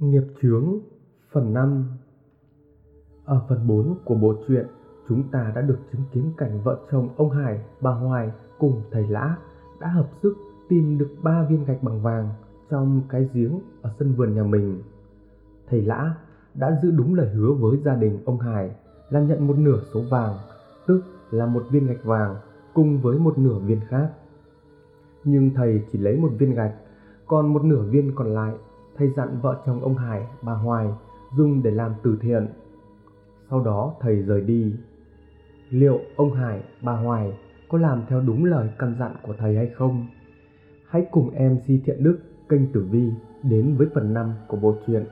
[0.00, 0.78] Nghiệp chướng
[1.32, 1.84] phần 5
[3.24, 4.66] Ở phần 4 của bộ truyện,
[5.08, 9.06] chúng ta đã được chứng kiến cảnh vợ chồng ông Hải, bà Hoài cùng thầy
[9.08, 9.36] Lã
[9.80, 10.36] đã hợp sức
[10.68, 12.28] tìm được ba viên gạch bằng vàng
[12.70, 14.82] trong cái giếng ở sân vườn nhà mình.
[15.68, 16.14] Thầy Lã
[16.54, 18.70] đã giữ đúng lời hứa với gia đình ông Hải
[19.10, 20.34] là nhận một nửa số vàng,
[20.86, 22.36] tức là một viên gạch vàng
[22.74, 24.10] cùng với một nửa viên khác.
[25.24, 26.74] Nhưng thầy chỉ lấy một viên gạch,
[27.26, 28.54] còn một nửa viên còn lại
[29.00, 30.86] thầy dặn vợ chồng ông Hải, bà Hoài
[31.36, 32.48] dùng để làm từ thiện.
[33.50, 34.74] Sau đó thầy rời đi.
[35.70, 39.70] Liệu ông Hải, bà Hoài có làm theo đúng lời căn dặn của thầy hay
[39.76, 40.06] không?
[40.88, 44.74] Hãy cùng em di Thiện Đức kênh Tử Vi đến với phần 5 của bộ
[44.86, 45.04] truyện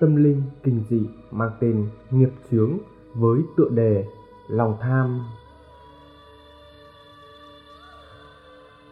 [0.00, 2.78] Tâm linh kinh dị mang tên Nghiệp chướng
[3.14, 4.04] với tựa đề
[4.48, 5.20] Lòng tham.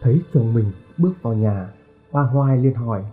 [0.01, 1.73] Thấy chồng mình bước vào nhà,
[2.11, 3.03] bà Hoài liền hỏi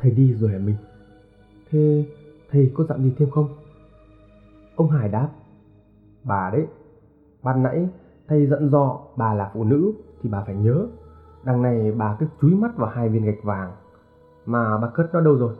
[0.00, 0.76] Thầy đi rồi hả mình?
[1.70, 2.04] Thế
[2.50, 3.48] thầy có dặn gì thêm không?
[4.76, 5.28] Ông Hải đáp
[6.24, 6.66] Bà đấy,
[7.42, 7.88] ban nãy
[8.28, 10.86] thầy dặn dò bà là phụ nữ thì bà phải nhớ
[11.44, 13.72] Đằng này bà cứ chúi mắt vào hai viên gạch vàng
[14.46, 15.54] Mà bà cất nó đâu rồi?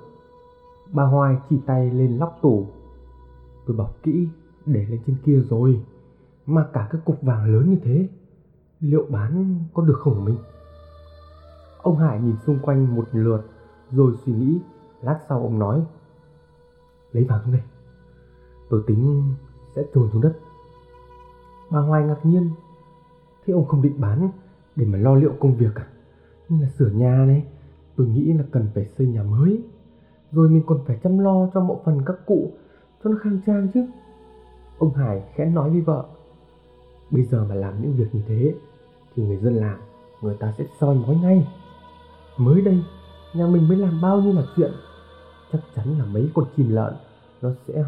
[0.92, 2.66] Bà Hoài chỉ tay lên lóc tủ
[3.66, 4.28] Tôi bọc kỹ
[4.66, 5.80] để lên trên kia rồi
[6.46, 8.08] Mà cả cái cục vàng lớn như thế
[8.80, 10.36] Liệu bán có được không mình?
[11.82, 13.42] Ông Hải nhìn xung quanh một lượt
[13.92, 14.60] rồi suy nghĩ,
[15.02, 15.82] Lát sau ông nói,
[17.12, 17.62] Lấy vàng xuống đây,
[18.68, 19.34] Tôi tính
[19.76, 20.38] sẽ trồn xuống đất.
[21.70, 22.50] Bà Hoài ngạc nhiên,
[23.46, 24.30] Thế ông không định bán
[24.76, 25.86] Để mà lo liệu công việc à?
[26.48, 27.46] Như là sửa nhà này,
[27.96, 29.62] Tôi nghĩ là cần phải xây nhà mới,
[30.32, 32.52] Rồi mình còn phải chăm lo cho mộ phần các cụ,
[33.04, 33.86] Cho nó khang trang chứ.
[34.78, 36.04] Ông Hải khẽ nói với vợ,
[37.10, 38.54] Bây giờ mà làm những việc như thế
[39.14, 39.78] Thì người dân làm
[40.22, 41.48] Người ta sẽ soi mói ngay.
[42.38, 42.82] Mới đây
[43.34, 44.72] nhà mình mới làm bao nhiêu là chuyện.
[45.52, 46.94] Chắc chắn là mấy con chim lợn,
[47.42, 47.84] nó sẽ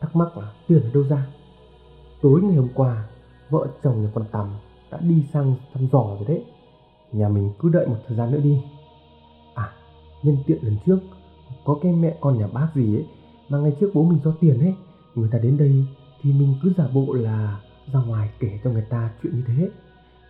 [0.00, 1.26] thắc mắc là tiền ở đâu ra.
[2.22, 3.08] Tối ngày hôm qua,
[3.50, 4.46] vợ chồng nhà con tầm
[4.90, 6.44] đã đi sang thăm dò rồi đấy.
[7.12, 8.60] Nhà mình cứ đợi một thời gian nữa đi.
[9.54, 9.72] À
[10.22, 10.98] nhân tiện lần trước,
[11.64, 13.06] có cái mẹ con nhà bác gì ấy,
[13.48, 14.74] mà ngày trước bố mình cho tiền ấy,
[15.14, 15.84] người ta đến đây
[16.20, 17.60] thì mình cứ giả bộ là
[17.92, 19.70] ra ngoài kể cho người ta chuyện như thế.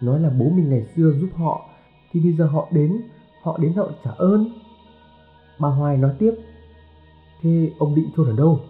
[0.01, 1.67] Nói là bố mình ngày xưa giúp họ,
[2.13, 3.03] thì bây giờ họ đến
[3.43, 4.49] họ đến họ trả ơn.
[5.59, 6.35] Bà hoài nói tiếp,
[7.43, 8.61] thế ông định chôn ở đâu?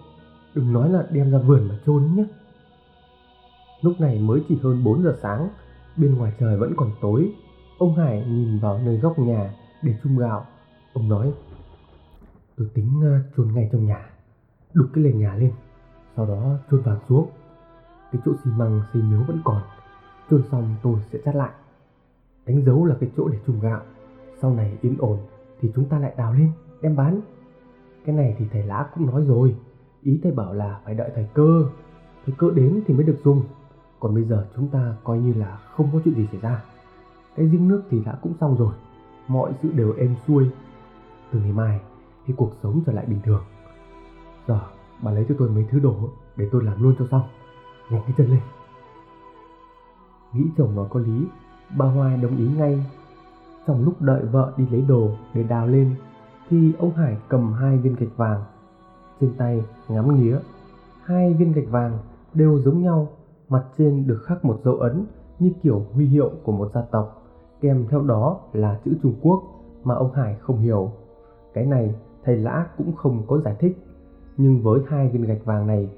[0.55, 2.25] Đừng nói là đem ra vườn mà chôn nhé.
[3.81, 5.49] Lúc này mới chỉ hơn 4 giờ sáng,
[5.97, 7.33] bên ngoài trời vẫn còn tối,
[7.79, 10.47] ông hải nhìn vào nơi góc nhà để chung gạo.
[10.93, 11.33] Ông nói,
[12.57, 14.11] tôi tính ờ, chôn ngay trong nhà,
[14.75, 15.53] đục cái nền nhà lên,
[16.17, 17.31] sau đó chôn vàng xuống.
[18.13, 19.63] Cái chỗ xi măng xây miếu vẫn còn,
[20.31, 21.51] chôn xong tôi sẽ chắt lại.
[22.47, 23.83] Đánh dấu là cái chỗ để chung gạo
[24.43, 25.19] sau này yên ổn
[25.61, 27.21] thì chúng ta lại đào lên, đem bán.
[28.05, 29.57] Cái này thì thầy lã cũng nói rồi.
[30.03, 31.65] Ý thầy bảo là phải đợi thời cơ.
[32.27, 33.43] Thời cơ đến thì mới được dùng.
[34.01, 36.63] Còn bây giờ chúng ta coi như là không có chuyện gì xảy ra.
[37.37, 38.75] Cái giếng nước thì đã cũng xong rồi.
[39.29, 40.51] Mọi sự đều êm xuôi.
[41.33, 41.81] Từ ngày mai
[42.27, 43.45] thì cuộc sống trở lại bình thường.
[44.49, 44.61] Giờ
[45.03, 45.95] bà lấy cho tôi mấy thứ đồ
[46.37, 47.23] để tôi làm luôn cho xong.
[47.91, 48.41] Nhanh cái chân lên.
[50.33, 51.27] Nghĩ chồng nói có lý,
[51.77, 52.87] bà hoài đồng ý ngay
[53.67, 55.95] trong lúc đợi vợ đi lấy đồ để đào lên
[56.49, 58.45] thì ông Hải cầm hai viên gạch vàng.
[59.21, 60.39] Trên tay ngắm nghía,
[61.05, 61.99] hai viên gạch vàng
[62.35, 63.09] đều giống nhau,
[63.49, 65.07] mặt trên được khắc một dấu ấn
[65.39, 67.23] như kiểu huy hiệu của một gia tộc,
[67.61, 69.43] kèm theo đó là chữ Trung Quốc
[69.85, 70.91] mà ông Hải không hiểu.
[71.55, 71.95] Cái này
[72.25, 73.79] thầy Lã cũng không có giải thích,
[74.37, 75.89] nhưng với hai viên gạch vàng này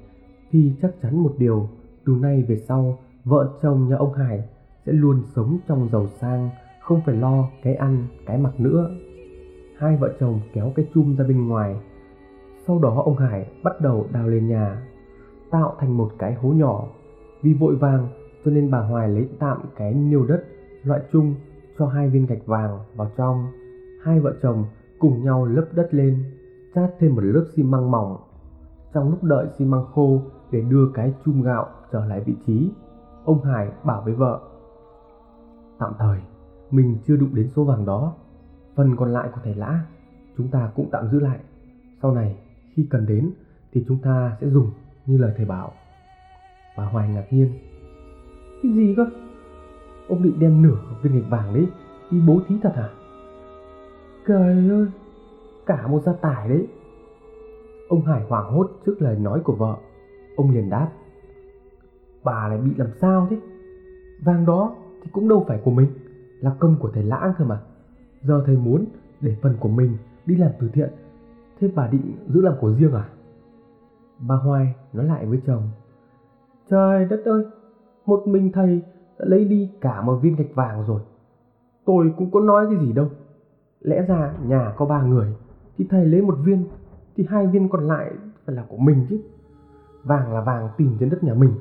[0.51, 1.69] thì chắc chắn một điều,
[2.05, 4.43] từ nay về sau vợ chồng nhà ông Hải
[4.85, 6.49] sẽ luôn sống trong giàu sang
[6.85, 8.89] không phải lo cái ăn, cái mặc nữa.
[9.77, 11.75] Hai vợ chồng kéo cái chum ra bên ngoài.
[12.67, 14.87] Sau đó ông hải bắt đầu đào lên nhà,
[15.51, 16.87] tạo thành một cái hố nhỏ.
[17.41, 18.07] Vì vội vàng
[18.45, 20.43] cho nên bà hoài lấy tạm cái niêu đất,
[20.83, 21.35] loại chung
[21.77, 23.47] cho hai viên gạch vàng vào trong.
[24.03, 24.65] Hai vợ chồng
[24.99, 26.23] cùng nhau lấp đất lên,
[26.75, 28.17] chát thêm một lớp xi măng mỏng.
[28.93, 30.21] Trong lúc đợi xi măng khô
[30.51, 32.71] để đưa cái chum gạo trở lại vị trí,
[33.25, 34.39] ông hải bảo với vợ,
[35.79, 36.19] tạm thời
[36.75, 38.13] mình chưa đụng đến số vàng đó.
[38.75, 39.79] Phần còn lại của thầy lã,
[40.37, 41.39] chúng ta cũng tạm giữ lại.
[42.01, 42.37] Sau này,
[42.73, 43.31] khi cần đến,
[43.71, 44.71] thì chúng ta sẽ dùng
[45.05, 45.71] như lời thầy bảo.
[46.77, 47.49] Bà hoài ngạc nhiên.
[48.63, 49.05] Cái gì cơ?
[50.09, 51.67] Ông định đem nửa viên gạch vàng đấy
[52.11, 52.89] đi bố thí thật à?
[54.27, 54.87] trời ơi,
[55.65, 56.67] cả một gia tài đấy.
[57.89, 59.75] Ông hải hoảng hốt trước lời nói của vợ.
[60.35, 60.89] Ông liền đáp,
[62.23, 63.37] bà lại bị làm sao thế?
[64.23, 65.87] Vàng đó thì cũng đâu phải của mình
[66.39, 67.59] là công của thầy lãng cơ mà
[68.21, 68.85] giờ thầy muốn
[69.21, 70.89] để phần của mình đi làm từ thiện
[71.59, 73.09] Thế bà định giữ làm của riêng à?
[74.19, 75.63] Bà Hoài nói lại với chồng.
[76.69, 77.45] Trời đất ơi,
[78.05, 78.81] một mình thầy
[79.19, 81.01] đã lấy đi cả một viên gạch vàng rồi.
[81.85, 83.09] Tôi cũng có nói cái gì đâu.
[83.81, 85.35] Lẽ ra nhà có ba người,
[85.77, 86.67] thì thầy lấy một viên,
[87.15, 88.11] thì hai viên còn lại
[88.45, 89.19] phải là của mình chứ.
[90.03, 91.51] Vàng là vàng tìm trên đất nhà mình.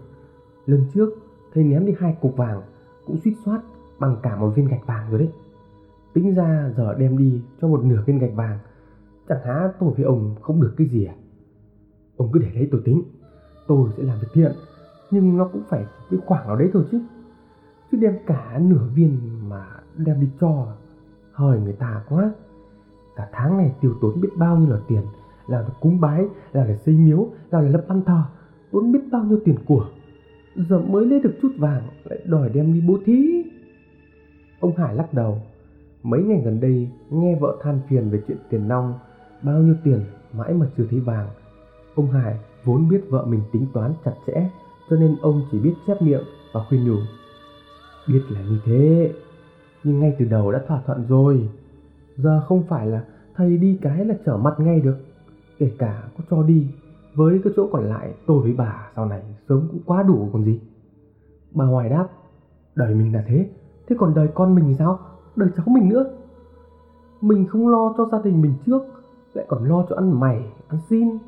[0.67, 1.09] Lần trước,
[1.55, 2.63] thầy ném đi hai cục vàng,
[3.07, 3.61] cũng suýt soát
[3.99, 5.29] bằng cả một viên gạch vàng rồi đấy.
[6.15, 8.59] Tính ra giờ đem đi cho một nửa viên gạch vàng,
[9.29, 11.15] chẳng há tôi với ông không được cái gì à?
[12.17, 13.03] Ông cứ để đấy tôi tính,
[13.67, 14.53] tôi sẽ làm việc thiện,
[15.11, 17.01] nhưng nó cũng phải cái khoảng nào đấy thôi chứ.
[17.93, 19.19] Chứ đem cả nửa viên
[19.49, 19.67] mà
[19.97, 20.67] đem đi cho,
[21.33, 22.33] hời người ta quá.
[23.17, 25.03] Cả tháng này tiêu tốn biết bao nhiêu là tiền,
[25.47, 28.23] là để cúng bái, là để xây miếu, là để lập ăn thờ,
[28.73, 29.87] tốn biết bao nhiêu tiền của.
[30.57, 33.43] Giờ mới lấy được chút vàng lại đòi đem đi bố thí.
[34.65, 35.39] Ông Hải lắc đầu,
[36.03, 38.95] Mấy ngày gần đây nghe vợ than phiền về chuyện tiền nong,
[39.43, 40.01] bao nhiêu tiền
[40.33, 41.29] mãi mà chưa thấy vàng.
[41.95, 44.51] Ông Hải vốn biết vợ mình tính toán chặt chẽ,
[44.91, 46.23] cho nên ông chỉ biết chép miệng
[46.53, 46.97] và khuyên nhủ.
[48.09, 49.13] Biết là như thế,
[49.85, 51.49] nhưng ngay từ đầu đã thỏa thuận rồi.
[52.17, 53.05] Giờ không phải là
[53.37, 54.97] thầy đi cái là trở mặt ngay được.
[55.59, 56.67] Kể cả có cho đi,
[57.15, 60.45] với cái chỗ còn lại tôi với bà sau này sống cũng quá đủ còn
[60.45, 60.61] gì.
[61.51, 62.09] Bà Hoài đáp,
[62.75, 63.47] đời mình là thế,
[63.87, 64.99] thế còn đời con mình thì sao?
[65.37, 66.05] đời cháu mình nữa.
[67.21, 68.83] Mình không lo cho gia đình mình trước,
[69.35, 71.19] lại còn lo cho ăn mày, ăn xin.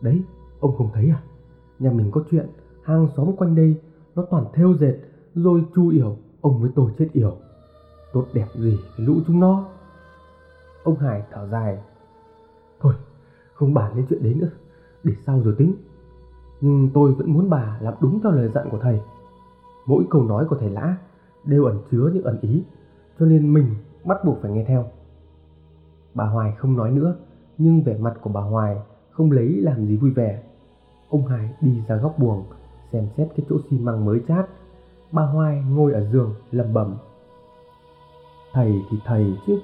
[0.00, 0.22] Đấy,
[0.60, 1.22] ông không thấy à?
[1.78, 2.46] Nhà mình có chuyện,
[2.82, 3.80] hàng xóm quanh đây
[4.14, 4.94] nó toàn theo dệt,
[5.34, 7.36] rồi chu yểu, ông với tôi chết yểu.
[8.12, 9.64] Tốt đẹp gì cái lũ chúng nó?
[10.84, 11.78] Ông hải thở dài.
[12.80, 12.94] Thôi,
[13.54, 14.50] không bàn đến chuyện đấy nữa,
[15.04, 15.74] để sau rồi tính.
[16.60, 19.00] Nhưng tôi vẫn muốn bà làm đúng theo lời dặn của thầy.
[19.86, 20.96] Mỗi câu nói của thầy lã
[21.44, 22.62] đều ẩn chứa những ẩn ý
[23.18, 23.74] cho nên mình
[24.04, 24.84] bắt buộc phải nghe theo.
[26.14, 27.14] Bà Hoài không nói nữa,
[27.58, 28.76] nhưng vẻ mặt của bà Hoài
[29.10, 30.42] không lấy làm gì vui vẻ.
[31.08, 32.44] Ông Hải đi ra góc buồng,
[32.92, 34.46] xem xét cái chỗ xi măng mới chát.
[35.12, 36.96] Bà Hoài ngồi ở giường lẩm bẩm.
[38.52, 39.60] Thầy thì thầy chứ,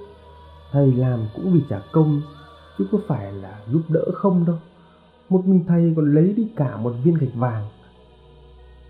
[0.73, 2.23] thầy làm cũng vì trả công,
[2.79, 4.57] chứ có phải là giúp đỡ không đâu.
[5.29, 7.65] Một mình thầy còn lấy đi cả một viên gạch vàng.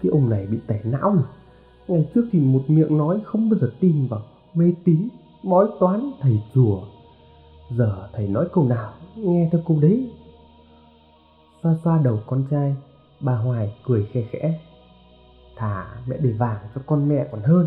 [0.03, 1.25] Cái ông này bị tẩy não rồi.
[1.89, 4.23] Ngày trước thì một miệng nói không bao giờ tin vào
[4.55, 5.09] mê tín,
[5.43, 6.83] bói toán thầy chùa.
[7.71, 10.11] Giờ thầy nói câu nào, nghe theo câu đấy.
[11.63, 12.77] Xoa xoa đầu con trai,
[13.21, 14.61] bà hoài cười khe khẽ.
[15.57, 17.67] Thả mẹ để vàng cho con mẹ còn hơn,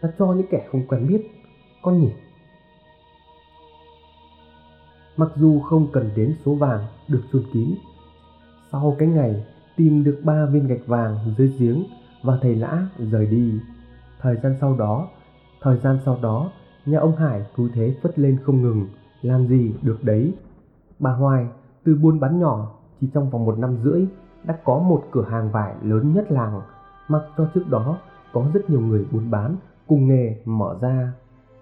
[0.00, 1.30] ta cho những kẻ không quen biết.
[1.82, 2.10] Con nhỉ?
[5.16, 7.74] Mặc dù không cần đến số vàng được chôn kín,
[8.72, 9.44] sau cái ngày
[9.76, 11.84] tìm được ba viên gạch vàng dưới giếng
[12.22, 13.60] và thầy lã rời đi
[14.20, 15.08] thời gian sau đó
[15.62, 16.50] Thời gian sau đó,
[16.86, 18.86] nhà ông Hải cứ thế phất lên không ngừng,
[19.22, 20.34] làm gì được đấy.
[20.98, 21.46] Bà Hoài
[21.84, 22.70] từ buôn bán nhỏ
[23.00, 24.06] chỉ trong vòng một năm rưỡi
[24.44, 26.60] đã có một cửa hàng vải lớn nhất làng,
[27.08, 27.98] mặc cho trước đó
[28.32, 31.12] có rất nhiều người buôn bán cùng nghề mở ra.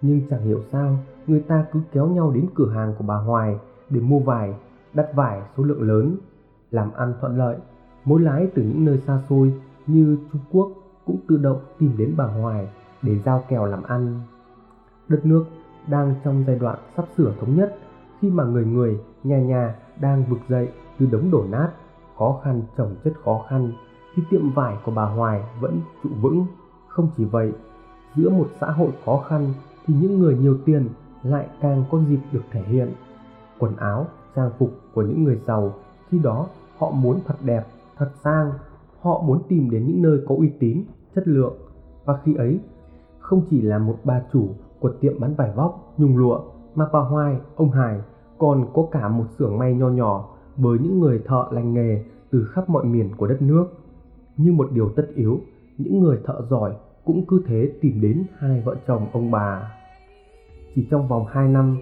[0.03, 3.59] Nhưng chẳng hiểu sao người ta cứ kéo nhau đến cửa hàng của bà Hoài
[3.91, 4.55] để mua vải,
[4.95, 6.17] đặt vải số lượng lớn,
[6.71, 7.57] làm ăn thuận lợi.
[8.05, 9.53] mối lái từ những nơi xa xôi
[9.93, 10.69] như Trung Quốc
[11.05, 12.69] cũng tự động tìm đến bà Hoài
[13.03, 14.21] để giao kèo làm ăn.
[15.09, 15.45] Đất nước
[15.87, 17.79] đang trong giai đoạn sắp sửa thống nhất
[18.21, 20.69] khi mà người người, nhà nhà đang vực dậy
[20.99, 21.71] từ đống đổ nát,
[22.19, 23.73] khó khăn trồng chất khó khăn
[24.15, 26.47] thì tiệm vải của bà Hoài vẫn trụ vững.
[26.89, 27.53] Không chỉ vậy,
[28.17, 29.53] giữa một xã hội khó khăn
[29.87, 30.89] thì những người nhiều tiền
[31.23, 32.93] lại càng có dịp được thể hiện.
[33.59, 34.07] Quần áo,
[34.37, 35.75] trang phục của những người giàu
[36.09, 36.47] khi đó
[36.79, 37.67] họ muốn thật đẹp,
[37.97, 38.53] thật sang,
[39.01, 41.55] họ muốn tìm đến những nơi có uy tín, chất lượng
[42.05, 42.61] và khi ấy
[43.19, 44.49] không chỉ là một bà chủ
[44.81, 46.41] của tiệm bán vải vóc, nhung lụa
[46.75, 48.01] mà bà Hoài, ông Hải
[48.39, 52.45] còn có cả một xưởng may nho nhỏ với những người thợ lành nghề từ
[52.45, 53.67] khắp mọi miền của đất nước.
[54.37, 55.41] Như một điều tất yếu,
[55.79, 59.73] những người thợ giỏi cũng cứ thế tìm đến hai vợ chồng ông bà.
[60.75, 61.79] Chỉ trong vòng 2 năm,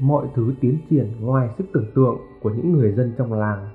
[0.00, 3.68] mọi thứ tiến triển ngoài sức tưởng tượng của những người dân trong làng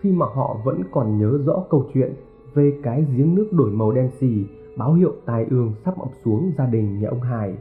[0.00, 2.14] khi mà họ vẫn còn nhớ rõ câu chuyện
[2.56, 4.46] về cái giếng nước đổi màu đen xì
[4.76, 7.58] báo hiệu tai ương sắp ập xuống gia đình nhà ông Hải.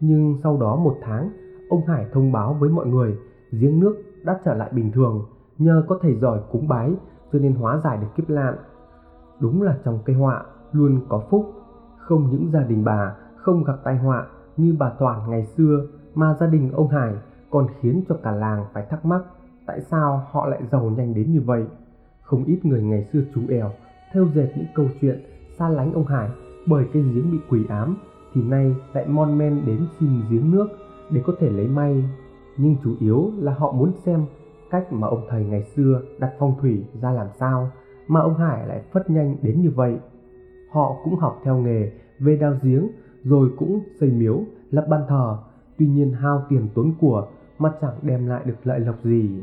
[0.00, 1.30] Nhưng sau đó một tháng,
[1.70, 3.16] ông Hải thông báo với mọi người
[3.52, 5.26] giếng nước đã trở lại bình thường
[5.58, 6.92] nhờ có thầy giỏi cúng bái
[7.32, 8.56] cho nên hóa giải được kiếp nạn.
[9.40, 11.52] Đúng là trong cây họa luôn có phúc,
[11.98, 16.36] không những gia đình bà không gặp tai họa như bà Toàn ngày xưa mà
[16.40, 17.14] gia đình ông Hải
[17.50, 19.22] còn khiến cho cả làng phải thắc mắc
[19.66, 21.64] tại sao họ lại giàu nhanh đến như vậy.
[22.22, 23.70] Không ít người ngày xưa chú ẻo
[24.12, 25.20] theo dệt những câu chuyện
[25.58, 26.28] xa lánh ông Hải
[26.66, 27.96] bởi cái giếng bị quỷ ám
[28.34, 30.68] thì nay lại mon men đến xin giếng nước
[31.10, 32.04] để có thể lấy may
[32.56, 34.24] nhưng chủ yếu là họ muốn xem
[34.70, 37.70] cách mà ông thầy ngày xưa đặt phong thủy ra làm sao
[38.10, 39.98] mà ông Hải lại phất nhanh đến như vậy.
[40.70, 42.88] Họ cũng học theo nghề về đào giếng
[43.24, 44.40] rồi cũng xây miếu,
[44.70, 45.38] lập ban thờ,
[45.78, 47.26] tuy nhiên hao tiền tốn của
[47.58, 49.42] mà chẳng đem lại được lợi lộc gì.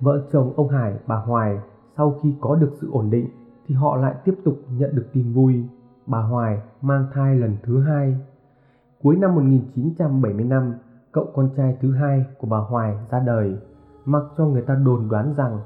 [0.00, 1.58] Vợ chồng ông Hải, bà Hoài
[1.96, 3.28] sau khi có được sự ổn định
[3.66, 5.64] thì họ lại tiếp tục nhận được tin vui.
[6.06, 8.16] Bà Hoài mang thai lần thứ hai.
[9.02, 10.74] Cuối năm 1975,
[11.12, 13.56] cậu con trai thứ hai của bà Hoài ra đời,
[14.04, 15.58] mặc cho người ta đồn đoán rằng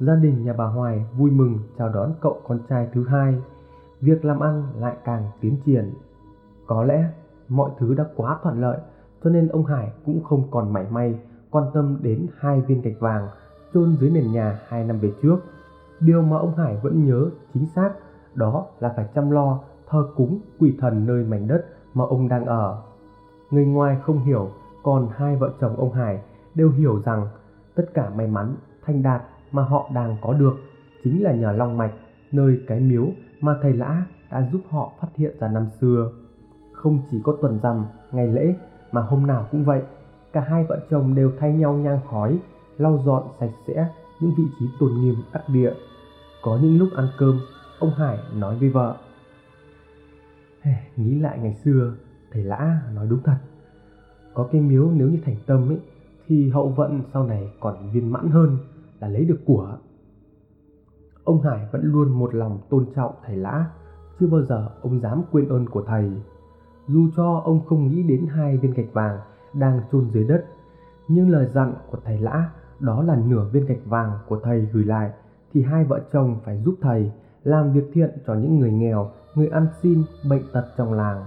[0.00, 3.34] gia đình nhà bà Hoài vui mừng chào đón cậu con trai thứ hai.
[4.00, 5.94] Việc làm ăn lại càng tiến triển.
[6.66, 7.08] Có lẽ
[7.48, 8.78] mọi thứ đã quá thuận lợi
[9.24, 11.18] cho nên ông Hải cũng không còn mảy may
[11.50, 13.28] quan tâm đến hai viên gạch vàng
[13.74, 15.36] chôn dưới nền nhà hai năm về trước.
[16.00, 17.90] Điều mà ông Hải vẫn nhớ chính xác
[18.34, 22.46] đó là phải chăm lo thờ cúng quỷ thần nơi mảnh đất mà ông đang
[22.46, 22.82] ở.
[23.50, 24.50] Người ngoài không hiểu,
[24.82, 26.22] còn hai vợ chồng ông Hải
[26.54, 27.28] đều hiểu rằng
[27.74, 28.54] tất cả may mắn,
[28.86, 29.22] thành đạt
[29.52, 30.54] mà họ đang có được
[31.04, 31.92] chính là nhờ Long Mạch,
[32.32, 33.06] nơi cái miếu
[33.40, 36.10] mà thầy Lã đã giúp họ phát hiện ra năm xưa.
[36.72, 38.54] Không chỉ có tuần rằm, ngày lễ
[38.92, 39.82] mà hôm nào cũng vậy,
[40.32, 42.38] cả hai vợ chồng đều thay nhau nhang khói,
[42.78, 43.88] lau dọn sạch sẽ
[44.24, 45.72] những vị trí tôn nghiêm đắc địa.
[46.42, 47.40] Có những lúc ăn cơm,
[47.78, 48.96] ông Hải nói với vợ.
[50.96, 51.94] Nghĩ lại ngày xưa,
[52.32, 53.36] thầy Lã nói đúng thật.
[54.34, 55.80] Có cái miếu nếu như thành tâm ấy,
[56.26, 58.58] thì hậu vận sau này còn viên mãn hơn
[59.00, 59.78] là lấy được của.
[61.24, 63.66] Ông Hải vẫn luôn một lòng tôn trọng thầy Lã,
[64.20, 66.10] chưa bao giờ ông dám quên ơn của thầy.
[66.88, 69.18] Dù cho ông không nghĩ đến hai viên gạch vàng
[69.54, 70.44] đang chôn dưới đất,
[71.08, 72.50] nhưng lời dặn của thầy Lã
[72.80, 75.10] đó là nửa viên gạch vàng của thầy gửi lại
[75.52, 77.12] thì hai vợ chồng phải giúp thầy
[77.44, 81.26] làm việc thiện cho những người nghèo, người ăn xin, bệnh tật trong làng.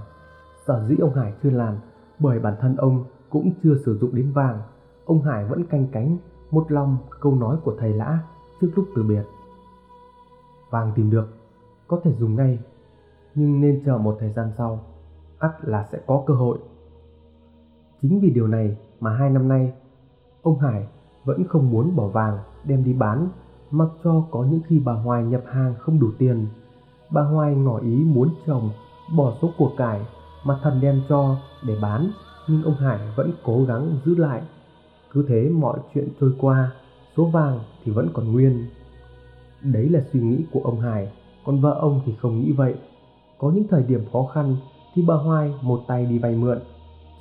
[0.68, 1.75] Sở dĩ ông Hải chưa làm
[2.20, 4.62] bởi bản thân ông cũng chưa sử dụng đến vàng.
[5.06, 6.18] Ông Hải vẫn canh cánh
[6.51, 8.20] một lòng câu nói của thầy Lã
[8.62, 9.24] trước lúc từ biệt.
[10.70, 11.27] Vàng tìm được,
[11.88, 12.60] có thể dùng ngay,
[13.36, 14.80] nhưng nên chờ một thời gian sau,
[15.39, 16.58] ắt là sẽ có cơ hội.
[18.01, 19.74] Chính vì điều này mà hai năm nay,
[20.42, 20.88] ông Hải
[21.27, 23.29] vẫn không muốn bỏ vàng đem đi bán,
[23.72, 26.48] mặc cho có những khi bà Hoài nhập hàng không đủ tiền.
[27.10, 28.69] Bà Hoài ngỏ ý muốn chồng
[29.15, 30.01] bỏ số của cải
[30.43, 31.36] mà thần đem cho
[31.67, 32.12] để bán,
[32.48, 34.41] nhưng ông Hải vẫn cố gắng giữ lại.
[35.12, 36.72] Cứ thế mọi chuyện trôi qua,
[37.17, 38.65] số vàng thì vẫn còn nguyên.
[39.62, 41.12] Đấy là suy nghĩ của ông Hải,
[41.46, 42.75] còn vợ ông thì không nghĩ vậy.
[43.38, 44.55] Có những thời điểm khó khăn
[44.93, 46.60] thì bà Hoài một tay đi vay mượn.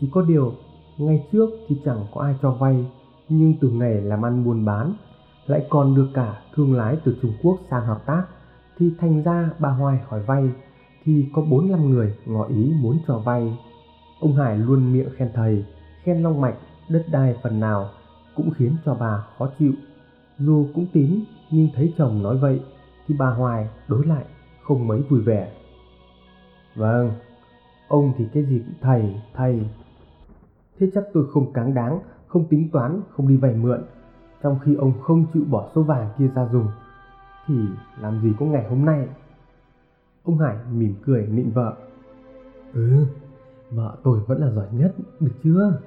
[0.01, 0.53] Chỉ có điều,
[0.99, 2.87] ngày trước thì chẳng có ai cho vay,
[3.29, 4.95] nhưng từ ngày làm ăn buôn bán
[5.47, 8.25] lại còn được cả thương lái từ Trung Quốc sang hợp tác
[8.79, 10.51] thì thành ra bà Hoài hỏi vay
[11.05, 13.59] thì có bốn năm người ngỏ ý muốn cho vay.
[14.21, 15.65] Ông Hải luôn miệng khen thầy,
[16.03, 16.57] khen long mạch,
[16.89, 17.91] đất đai phần nào
[18.35, 19.73] cũng khiến cho bà khó chịu.
[20.39, 22.61] Dù cũng tín nhưng thấy chồng nói vậy
[23.07, 24.25] thì bà Hoài đối lại
[24.63, 25.53] không mấy vui vẻ.
[26.75, 27.13] Vâng,
[27.89, 29.67] ông thì cái gì cũng thầy, thầy.
[30.79, 33.83] Thế chắc tôi không cáng đáng, không tính toán, không đi vay mượn.
[34.43, 36.69] Trong khi ông không chịu bỏ số vàng kia ra dùng,
[37.47, 37.55] thì
[38.01, 39.09] làm gì có ngày hôm nay.
[40.25, 41.77] Ông Hải mỉm cười nịnh vợ.
[42.75, 43.07] Ừ,
[43.71, 45.81] vợ tôi vẫn là giỏi nhất, được chưa?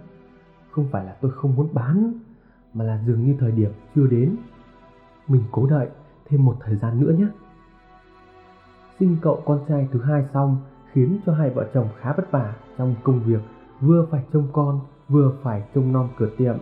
[0.72, 2.14] Không phải là tôi không muốn bán,
[2.74, 4.36] mà là dường như thời điểm chưa đến.
[5.28, 5.90] Mình cố đợi
[6.26, 7.28] thêm một thời gian nữa nhé.
[9.00, 10.58] Sinh cậu con trai thứ hai xong
[10.92, 13.42] khiến cho hai vợ chồng khá vất vả trong công việc
[13.82, 16.58] vừa phải trông con vừa phải trông nom cửa tiệm.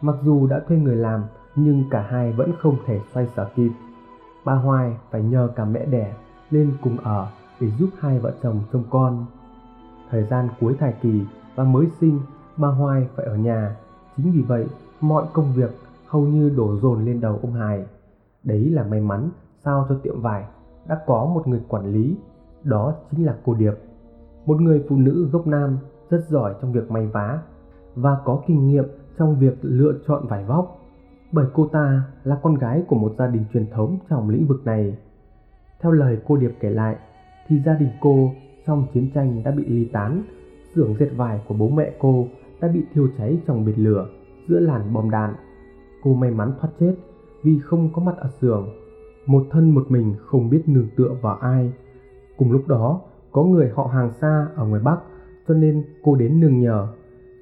[0.00, 1.24] Mặc dù đã thuê người làm
[1.56, 3.70] nhưng cả hai vẫn không thể xoay sở kịp.
[4.44, 6.14] Bà Hoài phải nhờ cả mẹ đẻ
[6.50, 7.26] lên cùng ở
[7.60, 9.26] để giúp hai vợ chồng trông con.
[10.10, 11.22] Thời gian cuối thai kỳ
[11.54, 12.20] và mới sinh,
[12.56, 13.76] bà Hoài phải ở nhà.
[14.16, 14.66] Chính vì vậy,
[15.00, 15.70] mọi công việc
[16.06, 17.86] hầu như đổ dồn lên đầu ông Hải.
[18.42, 19.30] Đấy là may mắn
[19.64, 20.44] sao cho tiệm vải
[20.88, 22.16] đã có một người quản lý,
[22.62, 23.74] đó chính là cô Điệp.
[24.46, 25.78] Một người phụ nữ gốc Nam
[26.10, 27.38] rất giỏi trong việc may vá
[27.94, 28.84] và có kinh nghiệm
[29.18, 30.84] trong việc lựa chọn vải vóc
[31.34, 34.62] bởi cô ta là con gái của một gia đình truyền thống trong lĩnh vực
[34.64, 34.96] này.
[35.80, 36.96] Theo lời cô Điệp kể lại,
[37.48, 38.30] thì gia đình cô
[38.66, 40.22] trong chiến tranh đã bị ly tán,
[40.74, 42.26] xưởng dệt vải của bố mẹ cô
[42.60, 44.06] đã bị thiêu cháy trong biệt lửa
[44.48, 45.34] giữa làn bom đạn.
[46.02, 46.94] Cô may mắn thoát chết
[47.42, 48.68] vì không có mặt ở xưởng,
[49.26, 51.72] một thân một mình không biết nương tựa vào ai.
[52.36, 53.00] Cùng lúc đó,
[53.32, 54.98] có người họ hàng xa ở ngoài Bắc
[55.48, 56.88] cho nên cô đến nương nhờ.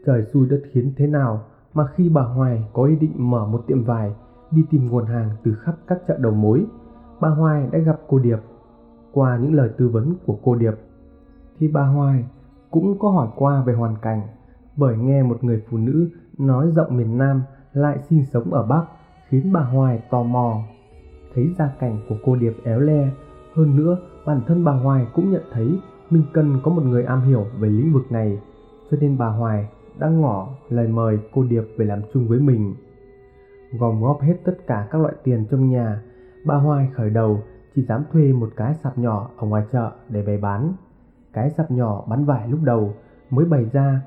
[0.07, 1.45] Trời xui đất khiến thế nào
[1.75, 4.13] mà khi bà Hoài có ý định mở một tiệm vải
[4.51, 6.67] đi tìm nguồn hàng từ khắp các chợ đầu mối,
[7.21, 8.39] bà Hoài đã gặp cô Điệp.
[9.13, 10.75] Qua những lời tư vấn của cô Điệp,
[11.59, 12.25] thì bà Hoài
[12.71, 14.23] cũng có hỏi qua về hoàn cảnh
[14.77, 17.43] bởi nghe một người phụ nữ nói giọng miền Nam
[17.73, 18.85] lại sinh sống ở Bắc
[19.29, 20.59] khiến bà Hoài tò mò.
[21.35, 23.11] Thấy gia cảnh của cô Điệp éo le,
[23.55, 25.81] hơn nữa bản thân bà Hoài cũng nhận thấy
[26.11, 28.39] mình cần có một người am hiểu về lĩnh vực này,
[28.91, 29.69] cho nên bà Hoài
[29.99, 32.75] đã ngỏ lời mời cô Điệp về làm chung với mình.
[33.79, 36.03] Gom góp hết tất cả các loại tiền trong nhà,
[36.45, 37.43] bà Hoài khởi đầu
[37.75, 40.73] chỉ dám thuê một cái sạp nhỏ ở ngoài chợ để bày bán.
[41.33, 42.95] Cái sạp nhỏ bán vải lúc đầu
[43.31, 44.01] mới bày ra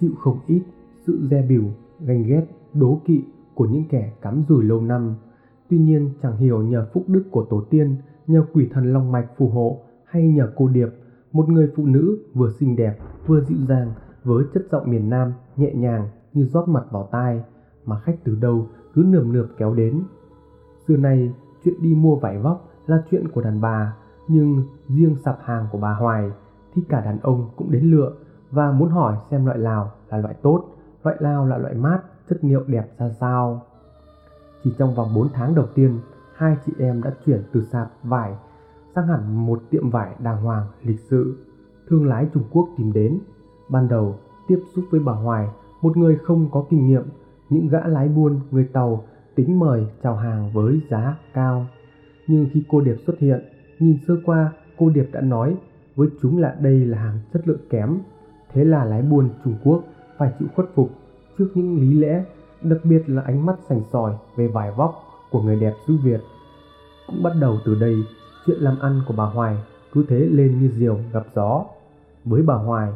[0.00, 0.62] chịu không ít
[1.06, 1.64] sự dè bỉu,
[2.00, 5.14] ganh ghét, đố kỵ của những kẻ cắm rủi lâu năm.
[5.70, 7.96] Tuy nhiên chẳng hiểu nhờ phúc đức của tổ tiên,
[8.26, 10.88] nhờ quỷ thần long mạch phù hộ hay nhờ cô Điệp,
[11.32, 12.96] một người phụ nữ vừa xinh đẹp
[13.26, 13.92] vừa dịu dàng
[14.24, 17.44] với chất giọng miền Nam nhẹ nhàng như rót mật vào tai
[17.84, 20.02] mà khách từ đâu cứ nườm nượp kéo đến.
[20.88, 23.96] Xưa nay chuyện đi mua vải vóc là chuyện của đàn bà,
[24.28, 26.30] nhưng riêng sạp hàng của bà Hoài
[26.74, 28.12] thì cả đàn ông cũng đến lựa
[28.50, 30.64] và muốn hỏi xem loại nào là loại tốt,
[31.04, 33.62] loại nào là loại mát, chất liệu đẹp ra sao.
[34.64, 35.98] Chỉ trong vòng 4 tháng đầu tiên,
[36.34, 38.34] hai chị em đã chuyển từ sạp vải
[38.94, 41.36] sang hẳn một tiệm vải đàng hoàng, lịch sự.
[41.88, 43.18] Thương lái Trung Quốc tìm đến.
[43.68, 44.14] Ban đầu,
[44.48, 45.48] tiếp xúc với bà Hoài,
[45.82, 47.02] một người không có kinh nghiệm,
[47.48, 49.04] những gã lái buôn, người tàu
[49.34, 51.66] tính mời chào hàng với giá cao.
[52.26, 53.40] Nhưng khi cô Điệp xuất hiện,
[53.78, 55.56] nhìn sơ qua, cô Điệp đã nói
[55.96, 57.98] với chúng là đây là hàng chất lượng kém.
[58.52, 59.84] Thế là lái buôn Trung Quốc
[60.18, 60.90] phải chịu khuất phục
[61.38, 62.24] trước những lý lẽ,
[62.62, 64.94] đặc biệt là ánh mắt sành sỏi về vải vóc
[65.30, 66.20] của người đẹp xứ Việt.
[67.06, 67.96] Cũng bắt đầu từ đây,
[68.46, 69.56] chuyện làm ăn của bà Hoài
[69.92, 71.64] cứ thế lên như diều gặp gió.
[72.24, 72.92] Với bà Hoài,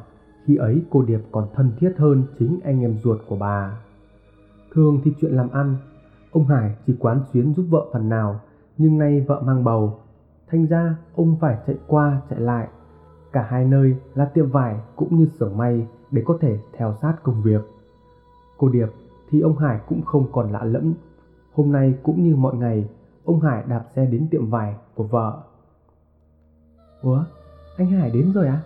[0.47, 3.79] khi ấy cô Điệp còn thân thiết hơn chính anh em ruột của bà.
[4.75, 5.77] Thường thì chuyện làm ăn,
[6.33, 8.41] ông Hải chỉ quán xuyến giúp vợ phần nào,
[8.79, 9.99] nhưng nay vợ mang bầu,
[10.51, 12.69] thành ra ông phải chạy qua chạy lại.
[13.33, 17.17] Cả hai nơi là tiệm vải cũng như xưởng may để có thể theo sát
[17.23, 17.61] công việc.
[18.59, 18.89] Cô Điệp
[19.31, 20.95] thì ông Hải cũng không còn lạ lẫm.
[21.53, 22.89] Hôm nay cũng như mọi ngày,
[23.25, 25.43] ông Hải đạp xe đến tiệm vải của vợ.
[27.03, 27.25] Ủa,
[27.77, 28.63] anh Hải đến rồi à?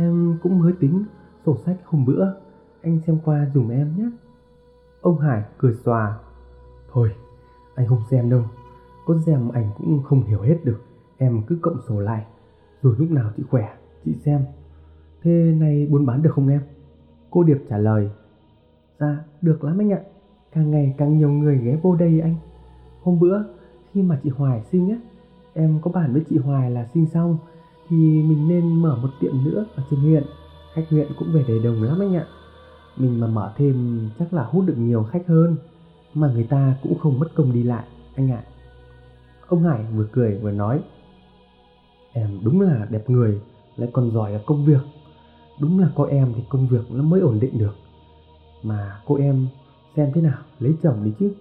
[0.00, 1.04] Em cũng mới tính
[1.46, 2.32] sổ sách hôm bữa,
[2.82, 4.10] anh xem qua dùm em nhé.
[5.00, 6.18] Ông Hải cười xòa.
[6.92, 7.10] Thôi,
[7.74, 8.42] anh không xem đâu,
[9.06, 10.80] có xem ảnh cũng không hiểu hết được,
[11.16, 12.24] em cứ cộng sổ lại,
[12.82, 14.44] rồi lúc nào chị khỏe, chị xem.
[15.22, 16.60] Thế này buôn bán được không em?
[17.30, 18.10] Cô Điệp trả lời.
[19.00, 20.00] Dạ, được lắm anh ạ,
[20.52, 22.34] càng ngày càng nhiều người ghé vô đây anh.
[23.02, 23.42] Hôm bữa,
[23.92, 24.96] khi mà chị Hoài sinh á,
[25.54, 27.38] em có bàn với chị Hoài là sinh xong
[27.90, 30.24] thì mình nên mở một tiệm nữa ở trên huyện.
[30.72, 32.26] Khách huyện cũng về đầy đồng lắm anh ạ.
[32.96, 35.56] Mình mà mở thêm chắc là hút được nhiều khách hơn,
[36.14, 38.42] Mà người ta cũng không mất công đi lại, anh ạ.
[39.48, 40.80] Ông Hải vừa cười vừa nói,
[42.12, 43.40] Em đúng là đẹp người,
[43.76, 44.82] Lại còn giỏi ở công việc.
[45.60, 47.74] Đúng là có em thì công việc nó mới ổn định được.
[48.62, 49.46] Mà cô em
[49.96, 51.32] xem thế nào, lấy chồng đi chứ.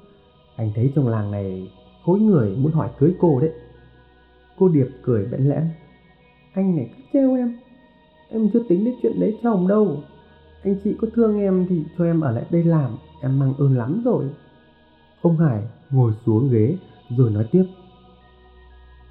[0.55, 1.71] Anh thấy trong làng này
[2.05, 3.51] khối người muốn hỏi cưới cô đấy.
[4.57, 5.69] Cô Điệp cười bẽn lẽn
[6.53, 7.57] anh này cứ trêu em.
[8.29, 10.03] Em chưa tính đến chuyện lấy chồng đâu.
[10.63, 12.97] Anh chị có thương em thì cho em ở lại đây làm.
[13.21, 14.29] Em mang ơn lắm rồi.
[15.21, 16.77] Ông Hải ngồi xuống ghế,
[17.09, 17.65] rồi nói tiếp.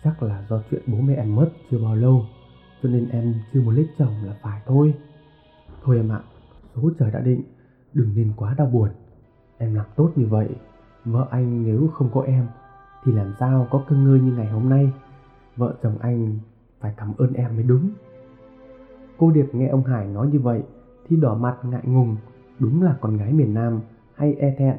[0.04, 2.26] Chắc là do chuyện bố mẹ em mất chưa bao lâu,
[2.82, 4.94] Cho nên em chưa muốn lấy chồng là phải thôi.
[5.84, 6.20] Thôi em ạ,
[6.74, 7.42] Số trời đã định,
[7.92, 8.88] Đừng nên quá đau buồn.
[9.58, 10.48] Em làm tốt như vậy,
[11.04, 12.46] Vợ anh nếu không có em
[13.04, 14.92] Thì làm sao có cơ ngơi như ngày hôm nay?
[15.56, 16.38] Vợ chồng anh
[16.80, 17.90] phải cảm ơn em mới đúng.
[19.18, 20.62] Cô Điệp nghe ông Hải nói như vậy
[21.08, 22.16] thì đỏ mặt ngại ngùng,
[22.58, 23.80] đúng là con gái miền Nam
[24.14, 24.76] hay e thẹn.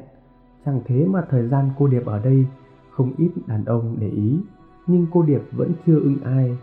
[0.64, 2.46] Chẳng thế mà thời gian cô Điệp ở đây
[2.90, 4.40] không ít đàn ông để ý,
[4.86, 6.56] nhưng cô Điệp vẫn chưa ưng ai.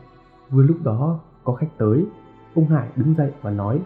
[0.50, 2.06] Vừa lúc đó có khách tới,
[2.56, 3.82] ông Hải đứng dậy và nói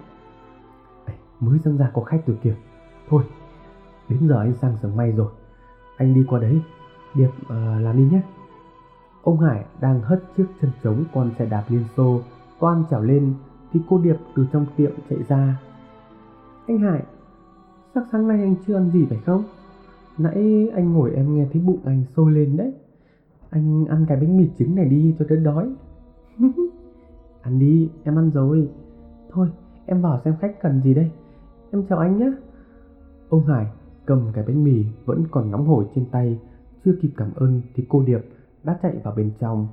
[1.41, 2.55] Mới dâng ra có khách từ kìa,
[3.09, 3.23] thôi
[4.09, 5.31] đến giờ anh sang sưởng may rồi,
[5.97, 6.61] anh đi qua đấy,
[7.13, 8.21] Điệp uh, làm đi nhé.
[9.23, 12.19] Ông Hải đang hất chiếc chân trống con xe đạp liên xô
[12.59, 13.33] toan trèo lên
[13.73, 15.57] thì cô Điệp từ trong tiệm chạy ra
[16.67, 17.03] anh Hải,
[17.93, 19.43] sắc sáng nay anh chưa ăn gì phải không?
[20.17, 22.73] Nãy anh ngồi em nghe thấy bụng anh sôi lên đấy.
[23.49, 25.75] Anh ăn cái bánh mì trứng này đi cho đỡ đói.
[27.41, 28.69] ăn đi, em ăn rồi.
[29.31, 29.47] Thôi,
[29.85, 31.11] em vào xem khách cần gì đây.
[31.71, 32.31] Em chào anh nhé.
[33.29, 33.67] Ông Hải
[34.05, 36.39] cầm cái bánh mì vẫn còn nóng hổi trên tay,
[36.85, 38.21] chưa kịp cảm ơn thì cô Điệp
[38.63, 39.67] đã chạy vào bên trong.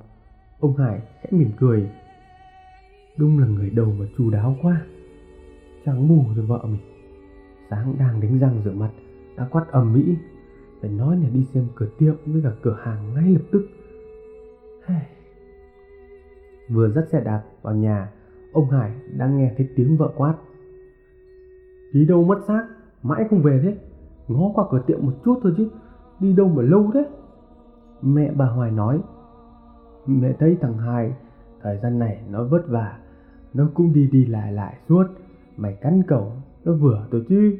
[0.59, 1.89] Ông Hải khẽ mỉm cười.
[3.17, 4.85] Đúng là người đầu mà chu đáo quá.
[5.85, 6.81] Trắng mù rồi vợ mình.
[7.69, 8.91] Sáng đang đánh răng rửa mặt,
[9.37, 10.15] đã quát ầm mỹ
[10.81, 13.61] phải nói là đi xem cửa tiệm với cả cửa hàng ngay lập tức.
[16.69, 18.11] Vừa dắt xe đạp vào nhà,
[18.53, 20.35] ông hải đang nghe thấy tiếng vợ quát.
[21.93, 22.67] Đi đâu mất xác?
[23.03, 23.77] Mãi không về thế?
[24.27, 25.69] Ngó qua cửa tiệm một chút thôi chứ.
[26.19, 27.05] Đi đâu mà lâu thế?
[28.01, 28.99] Mẹ bà Hoài nói,
[30.05, 31.13] mẹ thấy thằng Hai
[31.61, 32.97] thời gian này nó vất vả,
[33.53, 35.03] nó cũng đi đi lại lại suốt,
[35.57, 36.31] mày cắn cẩu,
[36.63, 37.57] nó vừa tôi chứ.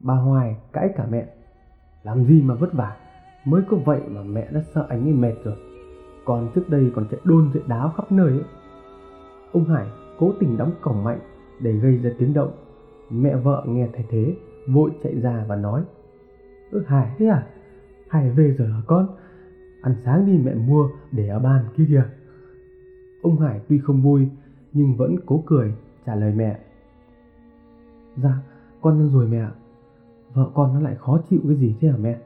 [0.00, 1.26] Bà Hoài cãi cả mẹ,
[2.02, 2.96] làm gì mà vất vả,
[3.44, 5.56] mới có vậy mà mẹ đã sợ anh ấy mệt rồi.
[6.24, 8.44] Còn trước đây còn chạy đôn chạy đáo khắp nơi ấy.
[9.52, 9.86] Ông Hải
[10.18, 11.20] cố tình đóng cổng mạnh
[11.60, 12.52] để gây ra tiếng động.
[13.10, 14.36] Mẹ vợ nghe thấy thế,
[14.68, 15.82] vội chạy ra và nói
[16.72, 17.46] Ơ Hải thế à?
[18.08, 19.08] Hải về rồi hả con?
[19.82, 22.04] Ăn sáng đi mẹ mua để ở bàn kia kìa.
[23.22, 24.28] Ông Hải tuy không vui
[24.72, 25.74] nhưng vẫn cố cười
[26.06, 26.58] trả lời mẹ.
[28.16, 28.34] Dạ,
[28.82, 29.52] con ăn rồi mẹ ạ.
[30.34, 32.20] Vợ con nó lại khó chịu cái gì thế hả mẹ?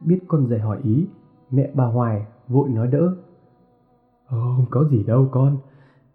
[0.00, 1.06] Biết con dạy hỏi ý,
[1.50, 3.16] mẹ bà Hoài vội nói đỡ.
[4.26, 5.58] Ờ, không có gì đâu con.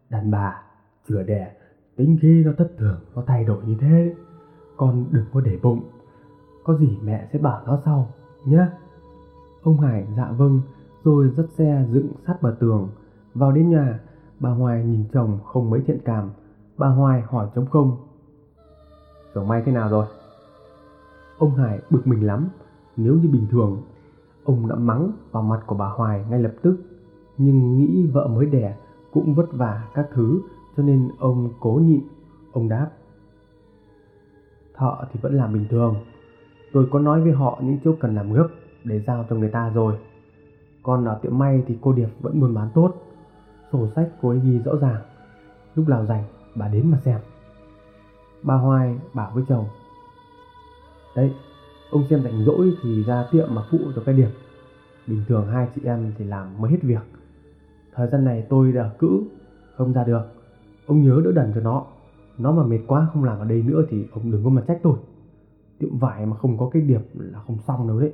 [0.10, 0.64] Đàn bà,
[1.08, 1.56] chữa đẻ,
[1.96, 4.16] tính khi nó thất thường, nó thay đổi như thế.
[4.78, 5.82] Con đừng có để bụng.
[6.64, 8.14] Có gì mẹ sẽ bảo nó sau,
[8.46, 8.68] nhé.
[9.66, 10.62] Ông Hải dạ vâng,
[11.04, 12.90] rồi dắt xe dựng sát bờ tường.
[13.34, 14.00] Vào đến nhà,
[14.40, 16.30] bà Hoài nhìn chồng không mấy thiện cảm.
[16.78, 17.98] Bà Hoài hỏi trống không.
[19.34, 20.06] Chồng may thế nào rồi?
[21.38, 22.48] Ông Hải bực mình lắm.
[22.98, 23.82] Nếu như bình thường,
[24.44, 26.78] ông đã mắng vào mặt của bà Hoài ngay lập tức.
[27.38, 28.78] Nhưng nghĩ vợ mới đẻ
[29.12, 30.42] cũng vất vả các thứ
[30.78, 32.02] cho nên ông cố nhịn.
[32.52, 32.90] Ông đáp.
[34.74, 35.96] Thợ thì vẫn làm bình thường.
[36.74, 38.48] Tôi có nói với họ những chỗ cần làm gấp
[38.86, 39.98] để giao cho người ta rồi.
[40.84, 42.92] Còn ở à, tiệm may thì cô Điệp vẫn buôn bán tốt.
[43.72, 45.02] Sổ sách cô ấy ghi rõ ràng.
[45.76, 46.24] Lúc nào rảnh
[46.56, 47.20] bà đến mà xem.
[48.44, 49.66] Bà Hoài bảo với chồng.
[51.16, 51.34] Đấy,
[51.92, 54.30] ông xem rảnh rỗi thì ra tiệm mà phụ cho cái Điệp.
[55.08, 57.02] Bình thường hai chị em thì làm mới hết việc.
[57.94, 59.24] Thời gian này tôi đã cữ,
[59.78, 60.22] không ra được.
[60.88, 61.86] Ông nhớ đỡ đần cho nó.
[62.38, 64.80] Nó mà mệt quá không làm ở đây nữa thì ông đừng có mà trách
[64.84, 64.98] tôi.
[65.80, 68.14] Tiệm vải mà không có cái điệp là không xong đâu đấy.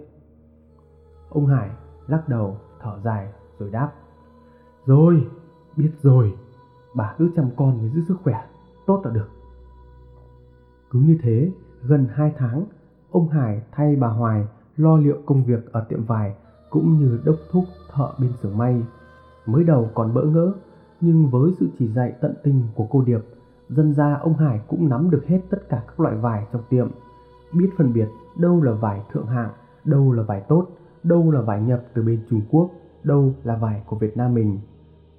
[1.32, 1.70] Ông Hải
[2.08, 3.92] lắc đầu, thở dài rồi đáp.
[4.86, 5.28] Rồi,
[5.78, 6.34] biết rồi,
[6.96, 8.46] bà cứ chăm con với giữ sức khỏe,
[8.86, 9.28] tốt là được.
[10.90, 11.52] Cứ như thế,
[11.84, 12.66] gần 2 tháng,
[13.12, 16.36] ông Hải thay bà Hoài lo liệu công việc ở tiệm vải
[16.70, 18.84] cũng như đốc thúc thợ bên xưởng may.
[19.46, 20.54] Mới đầu còn bỡ ngỡ,
[21.02, 23.22] nhưng với sự chỉ dạy tận tình của cô Điệp,
[23.70, 26.92] dần ra ông Hải cũng nắm được hết tất cả các loại vải trong tiệm,
[27.54, 29.50] biết phân biệt đâu là vải thượng hạng,
[29.84, 30.68] đâu là vải tốt,
[31.04, 32.70] đâu là vải nhập từ bên Trung Quốc,
[33.04, 34.60] đâu là vải của Việt Nam mình.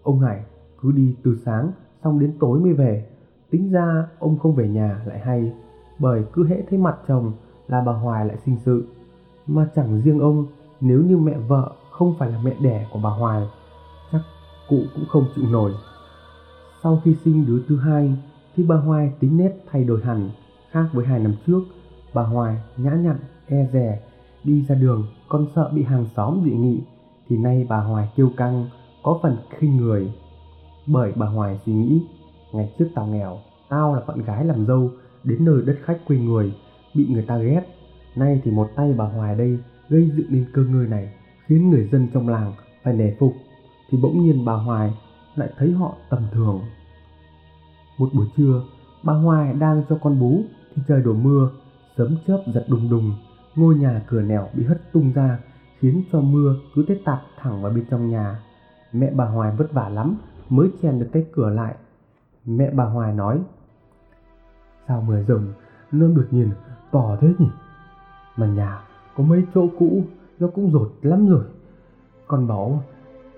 [0.02, 0.44] Ông Hải
[0.80, 1.72] cứ đi từ sáng
[2.04, 3.06] xong đến tối mới về.
[3.50, 5.52] Tính ra ông không về nhà lại hay,
[5.98, 7.32] bởi cứ hễ thấy mặt chồng
[7.68, 8.86] là bà Hoài lại sinh sự.
[9.46, 10.46] Mà chẳng riêng ông,
[10.80, 13.46] nếu như mẹ vợ không phải là mẹ đẻ của bà Hoài,
[14.12, 14.20] chắc
[14.68, 15.72] cụ cũng không chịu nổi.
[16.82, 18.16] Sau khi sinh đứa thứ hai,
[18.56, 20.30] thì bà Hoài tính nét thay đổi hẳn,
[20.70, 21.60] khác với hai năm trước.
[22.14, 23.16] Bà Hoài nhã nhặn,
[23.46, 24.02] e rè,
[24.44, 26.80] đi ra đường con sợ bị hàng xóm dị nghị,
[27.28, 28.66] thì nay bà Hoài kêu căng,
[29.02, 30.12] có phần khinh người.
[30.86, 32.02] Bởi bà Hoài suy nghĩ,
[32.52, 34.90] ngày trước tao nghèo, tao là phận gái làm dâu,
[35.24, 36.54] đến nơi đất khách quê người,
[36.94, 37.62] bị người ta ghét.
[38.16, 41.12] Nay thì một tay bà Hoài đây gây dựng nên cơ ngơi này,
[41.46, 42.52] khiến người dân trong làng
[42.82, 43.32] phải nể phục,
[43.90, 44.94] thì bỗng nhiên bà Hoài
[45.34, 46.60] lại thấy họ tầm thường.
[47.98, 48.62] Một buổi trưa,
[49.02, 50.40] bà Hoài đang cho con bú
[50.74, 51.50] thì trời đổ mưa,
[51.96, 53.12] sấm chớp giật đùng đùng,
[53.56, 55.38] ngôi nhà cửa nẻo bị hất tung ra,
[55.78, 58.42] khiến cho mưa cứ thế tạt thẳng vào bên trong nhà.
[58.92, 60.16] Mẹ bà Hoài vất vả lắm
[60.48, 61.74] mới chèn được cái cửa lại.
[62.44, 63.42] Mẹ bà Hoài nói,
[64.88, 65.52] sao mưa rồng
[65.92, 66.50] nó đột nhiên
[66.90, 67.48] to thế nhỉ?
[68.36, 68.80] Mà nhà
[69.16, 70.04] có mấy chỗ cũ
[70.38, 71.44] nó cũng rột lắm rồi.
[72.26, 72.82] Con bảo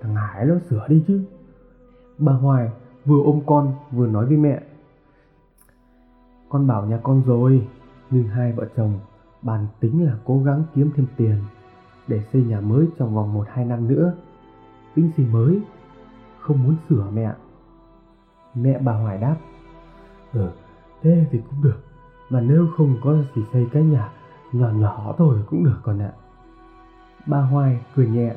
[0.00, 1.24] thằng Hải nó sửa đi chứ.
[2.18, 2.70] Bà Hoài
[3.04, 4.62] vừa ôm con vừa nói với mẹ.
[6.48, 7.68] Con bảo nhà con rồi,
[8.10, 8.98] nhưng hai vợ chồng
[9.44, 11.36] bàn tính là cố gắng kiếm thêm tiền
[12.06, 14.12] để xây nhà mới trong vòng 1-2 năm nữa.
[14.94, 15.60] Tính gì mới,
[16.40, 17.32] không muốn sửa mẹ.
[18.54, 19.36] Mẹ bà Hoài đáp,
[20.32, 20.48] Ừ,
[21.02, 21.78] thế thì cũng được,
[22.30, 24.12] mà nếu không có gì xây cái nhà
[24.52, 26.12] nhỏ nhỏ thôi cũng được còn ạ.
[27.26, 28.34] Bà Hoài cười nhẹ,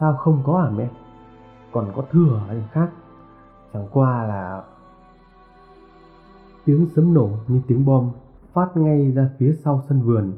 [0.00, 0.88] sao không có à mẹ?
[1.72, 2.90] Còn có thừa ở khác,
[3.72, 4.62] chẳng qua là...
[6.64, 8.10] Tiếng sấm nổ như tiếng bom
[8.56, 10.32] phát ngay ra phía sau sân vườn.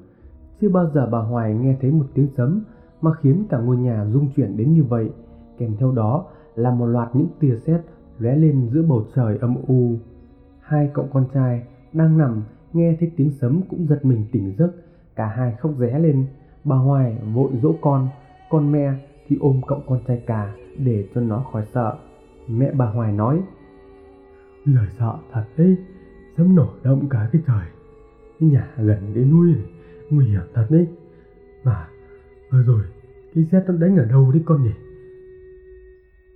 [0.61, 2.63] Chưa bao giờ bà Hoài nghe thấy một tiếng sấm
[3.01, 5.11] mà khiến cả ngôi nhà rung chuyển đến như vậy,
[5.59, 7.81] kèm theo đó là một loạt những tia sét
[8.19, 9.97] lóe lên giữa bầu trời âm u.
[10.61, 14.73] Hai cậu con trai đang nằm nghe thấy tiếng sấm cũng giật mình tỉnh giấc,
[15.17, 16.27] cả hai khóc ré lên.
[16.65, 18.09] Bà Hoài vội dỗ con,
[18.51, 18.95] con mẹ
[19.29, 21.97] thì ôm cậu con trai cả để cho nó khỏi sợ.
[22.49, 23.43] Mẹ bà Hoài nói,
[24.65, 25.77] lời sợ thật ấy,
[26.37, 27.65] sấm nổ động cả cái trời.
[28.41, 29.65] Cái nhà gần cái núi này,
[30.11, 30.87] nguy hiểm thật đấy.
[31.65, 31.89] Mà
[32.51, 32.83] vừa rồi
[33.35, 34.73] cái xét nó đánh ở đâu đấy con nhỉ?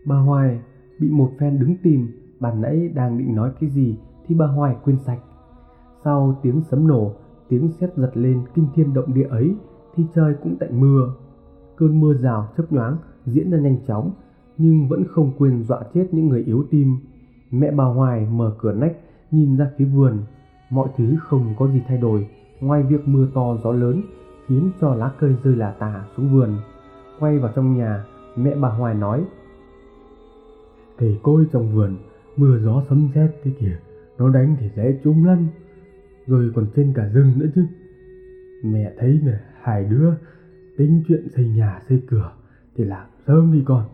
[0.07, 0.61] Bà Hoài
[0.99, 2.09] bị một phen đứng tìm,
[2.41, 5.21] bàn nãy đang định nói cái gì thì bà Hoài quên sạch.
[6.05, 7.13] Sau tiếng sấm nổ,
[7.49, 9.55] tiếng sét giật lên kinh thiên động địa ấy
[9.97, 11.15] thì trời cũng tạnh mưa.
[11.77, 14.11] Cơn mưa rào chớp nhoáng diễn ra nhanh chóng
[14.59, 16.97] nhưng vẫn không quên dọa chết những người yếu tim.
[17.51, 18.97] Mẹ bà Hoài mở cửa nách
[19.31, 20.19] nhìn ra phía vườn,
[20.73, 22.29] mọi thứ không có gì thay đổi
[22.61, 24.03] ngoài việc mưa to gió lớn
[24.47, 26.51] khiến cho lá cây rơi là tả xuống vườn.
[27.21, 28.05] Quay vào trong nhà,
[28.37, 29.25] mẹ bà Hoài nói
[30.99, 31.97] Thầy côi trong vườn,
[32.37, 33.79] mưa gió sấm sét thế kìa,
[34.19, 35.49] nó đánh thì dễ trúng lắm.
[36.27, 37.67] Rồi còn trên cả rừng nữa chứ.
[38.65, 40.11] Mẹ thấy nè, hai đứa
[40.77, 42.33] tính chuyện xây nhà xây cửa
[42.77, 43.85] thì làm sớm đi con.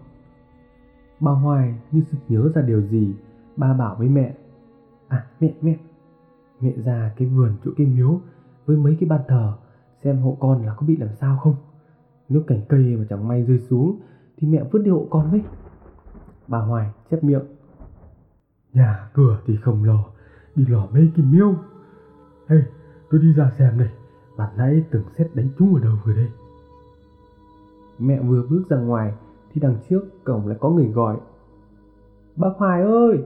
[1.21, 3.15] Bà Hoài như sực nhớ ra điều gì,
[3.57, 4.35] ba bảo với mẹ.
[5.09, 5.77] À mẹ mẹ,
[6.61, 8.21] mẹ ra cái vườn chỗ cái miếu
[8.67, 9.53] với mấy cái bàn thờ
[10.05, 11.55] xem hộ con là có bị làm sao không.
[12.29, 13.97] Nếu cành cây mà chẳng may rơi xuống
[14.37, 15.43] thì mẹ vứt đi hộ con với.
[16.49, 17.45] Bà Hoài chép miệng.
[18.73, 20.05] Nhà cửa thì không lo,
[20.55, 21.55] đi lò mấy cái miêu.
[22.47, 22.63] Hey,
[23.11, 23.89] tôi đi ra xem đây,
[24.37, 26.29] bạn nãy từng xét đánh trúng ở đâu vừa đây.
[27.99, 29.13] Mẹ vừa bước ra ngoài
[29.53, 31.17] thì đằng trước cổng lại có người gọi.
[32.37, 33.25] Bác Hoài ơi,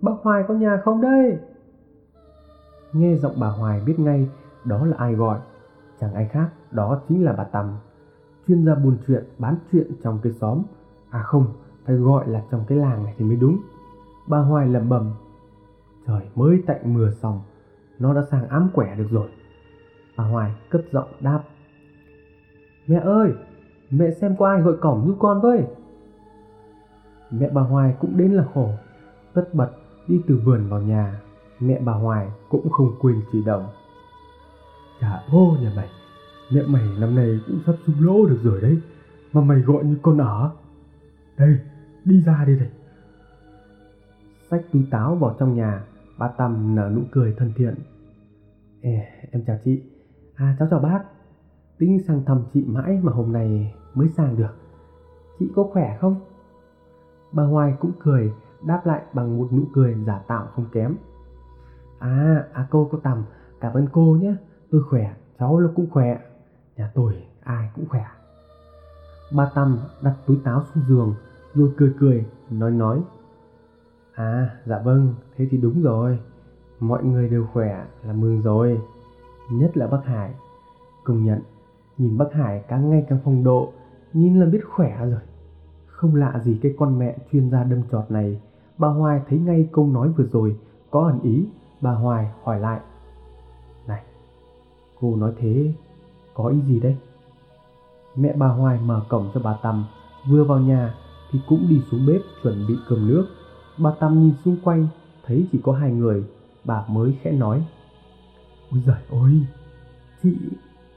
[0.00, 1.38] bác Hoài có nhà không đây?
[2.92, 4.28] Nghe giọng bà Hoài biết ngay
[4.64, 5.38] đó là ai gọi.
[6.00, 7.76] Chẳng ai khác, đó chính là bà Tầm,
[8.48, 10.62] chuyên gia buôn chuyện bán chuyện trong cái xóm.
[11.10, 11.46] À không,
[11.84, 13.58] phải gọi là trong cái làng này thì mới đúng.
[14.26, 15.12] Bà Hoài lẩm bẩm,
[16.06, 17.40] trời mới tạnh mưa xong,
[17.98, 19.28] nó đã sang ám quẻ được rồi.
[20.16, 21.42] Bà Hoài cất giọng đáp,
[22.86, 23.32] mẹ ơi,
[23.90, 25.66] Mẹ xem có ai gọi cổng giúp con với
[27.30, 28.70] Mẹ bà Hoài cũng đến là khổ
[29.34, 29.70] Tất bật
[30.08, 31.20] đi từ vườn vào nhà
[31.60, 33.68] Mẹ bà Hoài cũng không quên chỉ đồng.
[35.00, 35.88] Chả ô nhà mày
[36.50, 38.78] Mẹ mày năm nay cũng sắp sung lỗ được rồi đấy
[39.32, 40.50] Mà mày gọi như con ở
[41.36, 41.58] Đây
[42.04, 42.68] đi ra đi đây
[44.50, 45.82] Xách túi táo vào trong nhà
[46.20, 47.74] Bà Tâm nở nụ cười thân thiện.
[48.80, 49.82] Ê, em chào chị.
[50.34, 51.04] À cháu chào bác.
[51.78, 54.54] Tính sang thăm chị mãi mà hôm nay mới sang được.
[55.38, 56.20] Chị có khỏe không?
[57.32, 58.32] Bà Hoài cũng cười
[58.66, 60.96] Đáp lại bằng một nụ cười giả tạo không kém.
[62.00, 63.22] À, à cô cô tầm
[63.60, 64.34] Cảm ơn cô nhé.
[64.70, 66.20] Tôi khỏe, cháu nó cũng khỏe.
[66.76, 68.04] Nhà tôi ai cũng khỏe.
[69.32, 71.14] Ba Tâm đặt túi táo xuống giường
[71.54, 73.02] Rồi cười cười, nói nói.
[74.14, 76.18] À, dạ vâng, thế thì đúng rồi.
[76.80, 78.80] Mọi người đều khỏe là mừng rồi.
[79.52, 80.34] Nhất là bác Hải.
[81.04, 81.40] Công nhận
[81.98, 83.72] Nhìn bác Hải càng ngày càng phong độ
[84.12, 85.20] Nhìn là biết khỏe rồi.
[85.86, 88.40] Không lạ gì cái con mẹ chuyên gia đâm trọt này.
[88.78, 90.56] Bà Hoài thấy ngay câu nói vừa rồi
[90.90, 91.48] Có ẩn ý.
[91.80, 92.80] Bà Hoài hỏi lại.
[93.86, 94.02] Này,
[95.00, 95.72] Cô nói thế
[96.34, 96.96] Có ý gì đấy
[98.16, 99.84] Mẹ bà Hoài mở cổng cho bà Tầm
[100.28, 100.94] Vừa vào nhà
[101.30, 103.26] thì cũng đi xuống bếp chuẩn bị cơm nước.
[103.78, 104.86] Bà Tầm nhìn xung quanh,
[105.26, 106.24] Thấy chỉ có hai người,
[106.64, 107.64] Bà mới khẽ nói.
[108.70, 109.40] Ôi giời ơi,
[110.22, 110.36] Chị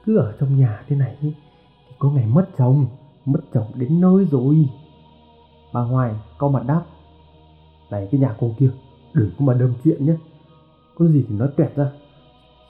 [0.04, 1.32] cứ ở trong nhà thế này thì
[1.98, 2.86] có ngày mất chồng
[3.24, 4.68] mất chồng đến nơi rồi.
[5.72, 6.82] Bà hoài câu mặt đáp.
[7.90, 8.70] Này, cái nhà cô kia,
[9.12, 10.14] đừng có mà đâm chuyện nhé
[10.94, 11.90] có gì thì nói tuyệt ra.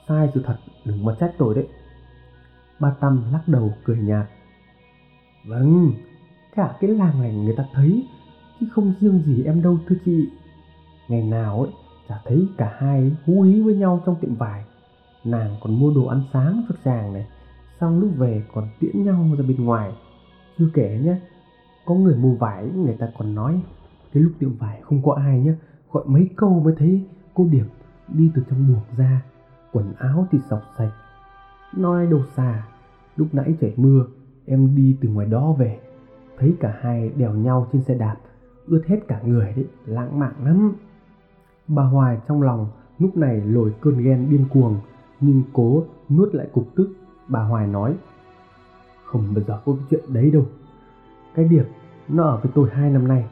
[0.08, 1.68] Sai sự thật, đừng mà trách tôi đấy.
[2.80, 4.26] Ba tâm lắc đầu cười nhạt.
[5.46, 5.92] Vâng
[6.56, 8.06] cả cái làng này người ta thấy,
[8.60, 10.28] chứ không riêng gì em đâu, thưa chị.
[11.08, 11.70] Ngày nào ấy,
[12.08, 14.64] chả thấy cả hai hú ý với nhau trong tiệm vải.
[15.24, 17.26] Nàng còn mua đồ ăn sáng cho chàng này,
[17.80, 19.92] xong lúc về còn tiễn nhau ra bên ngoài.
[20.58, 21.16] Chưa kể nhé
[21.84, 23.60] có người mua vải, người ta còn nói,
[24.12, 25.52] cái lúc tiệm vải không có ai nhé
[25.92, 27.02] gọi mấy câu mới thấy
[27.34, 27.64] cô điệp
[28.08, 29.22] đi từ trong buồng ra,
[29.72, 30.92] quần áo thì sọc sạch.
[31.76, 32.64] Nói đâu xa
[33.16, 34.06] lúc nãy trời mưa,
[34.46, 35.80] em đi từ ngoài đó về.
[36.38, 38.16] Thấy cả hai đèo nhau trên xe đạp,
[38.66, 40.72] ướt hết cả người đấy, lãng mạn lắm.
[41.68, 44.76] Bà hoài trong lòng lúc này lồi cơn ghen điên cuồng,
[45.20, 46.94] nhưng cố nuốt lại cục tức.
[47.28, 47.94] Bà hoài nói,
[49.04, 50.46] không bao giờ có cái chuyện đấy đâu.
[51.34, 51.64] Cái điệp
[52.08, 53.28] nó ở với tôi hai năm nay,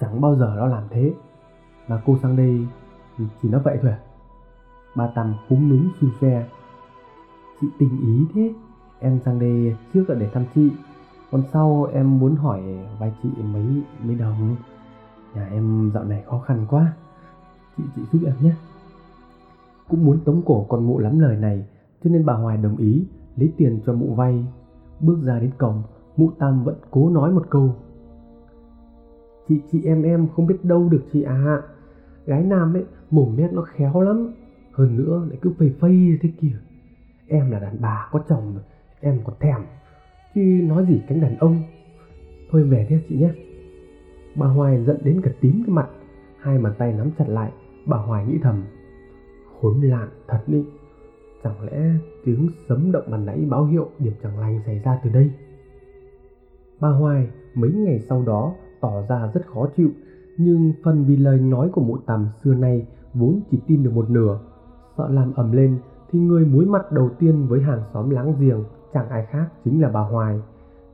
[0.00, 1.14] chẳng bao giờ nó làm thế.
[1.88, 2.66] Mà cô sang đây
[3.18, 3.98] chỉ nó vậy thôi à?
[4.96, 6.48] Bà tầm húng núm xu xe
[7.60, 8.54] chị tình ý thế.
[9.00, 10.70] Em sang đây trước là để thăm chị.
[11.30, 12.62] Còn sau em muốn hỏi
[12.98, 14.56] vài chị mấy mấy đồng.
[15.34, 16.92] Nhà em dạo này khó khăn quá.
[17.76, 18.54] Chị chị giúp em nhé.
[19.88, 21.66] Cũng muốn tống cổ con mụ lắm lời này,
[22.04, 24.46] cho nên bà hoài đồng ý lấy tiền cho mụ vay.
[25.00, 25.82] Bước ra đến cổng,
[26.16, 27.76] mụ tam vẫn cố nói một câu.
[29.48, 31.62] Chị chị em em không biết đâu được chị à
[32.26, 34.32] gái nam ấy mồm mép nó khéo lắm
[34.72, 36.56] hơn nữa lại cứ phây phây thế kia.
[37.28, 38.62] em là đàn bà có chồng rồi,
[39.00, 39.60] em còn thèm
[40.34, 41.62] chứ nói gì cánh đàn ông.
[42.50, 43.30] Thôi về thế chị nhé.
[44.34, 45.88] Bà Hoài giận đến cả tím cái mặt,
[46.40, 47.52] hai bàn tay nắm chặt lại,
[47.86, 48.62] bà Hoài nghĩ thầm.
[49.60, 50.64] Khốn lạn thật đi,
[51.44, 51.82] chẳng lẽ
[52.24, 55.30] tiếng sấm động bàn nãy báo hiệu điểm chẳng lành xảy ra từ đây?
[56.80, 59.90] Bà Hoài mấy ngày sau đó tỏ ra rất khó chịu,
[60.38, 64.10] nhưng phần vì lời nói của mụ tằm xưa nay vốn chỉ tin được một
[64.10, 64.38] nửa.
[64.98, 65.78] Sợ làm ầm lên
[66.10, 69.82] thì người muối mặt đầu tiên với hàng xóm láng giềng chẳng ai khác chính
[69.82, 70.40] là bà Hoài.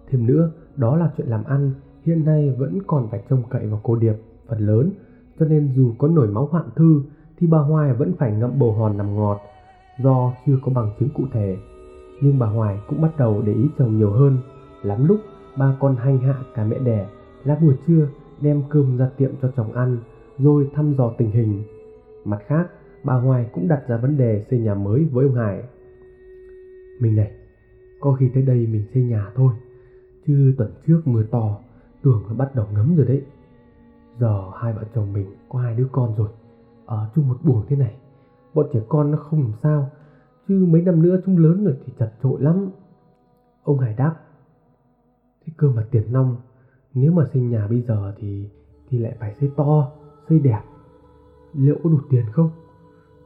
[0.08, 1.72] Thêm nữa, đó là chuyện làm ăn,
[2.04, 4.14] hiện nay vẫn còn phải trông cậy vào cô Điệp
[4.48, 4.90] phần lớn,
[5.38, 7.02] cho nên dù có nổi máu hoạn thư
[7.38, 9.40] thì bà Hoài vẫn phải ngậm bồ hòn nằm ngọt
[10.02, 11.56] do chưa có bằng chứng cụ thể.
[12.22, 14.38] Nhưng bà Hoài cũng bắt đầu để ý chồng nhiều hơn,
[14.82, 15.20] lắm lúc
[15.58, 17.06] ba con hành hạ cả mẹ đẻ,
[17.44, 18.06] là buổi trưa
[18.40, 19.98] đem cơm ra tiệm cho chồng ăn,
[20.38, 21.62] rồi thăm dò tình hình.
[22.24, 22.70] Mặt khác,
[23.04, 25.62] bà Hoài cũng đặt ra vấn đề xây nhà mới với ông Hải.
[27.00, 27.32] Mình này,
[28.00, 29.52] có khi tới đây mình xây nhà thôi,
[30.26, 31.58] chứ tuần trước mưa to,
[32.02, 33.22] tưởng nó bắt đầu ngấm rồi đấy.
[34.18, 36.28] Giờ hai vợ chồng mình có hai đứa con rồi,
[36.86, 37.94] ở chung một buồng thế này,
[38.54, 39.90] bọn trẻ con nó không làm sao,
[40.48, 42.70] chứ mấy năm nữa chúng lớn rồi thì chật trội lắm.
[43.62, 44.14] Ông Hải đáp,
[45.44, 46.36] thế cơ mà tiền nong,
[46.94, 48.48] nếu mà xây nhà bây giờ thì
[48.88, 49.92] thì lại phải xây to,
[50.28, 50.60] xây đẹp.
[51.54, 52.50] Liệu có đủ tiền không?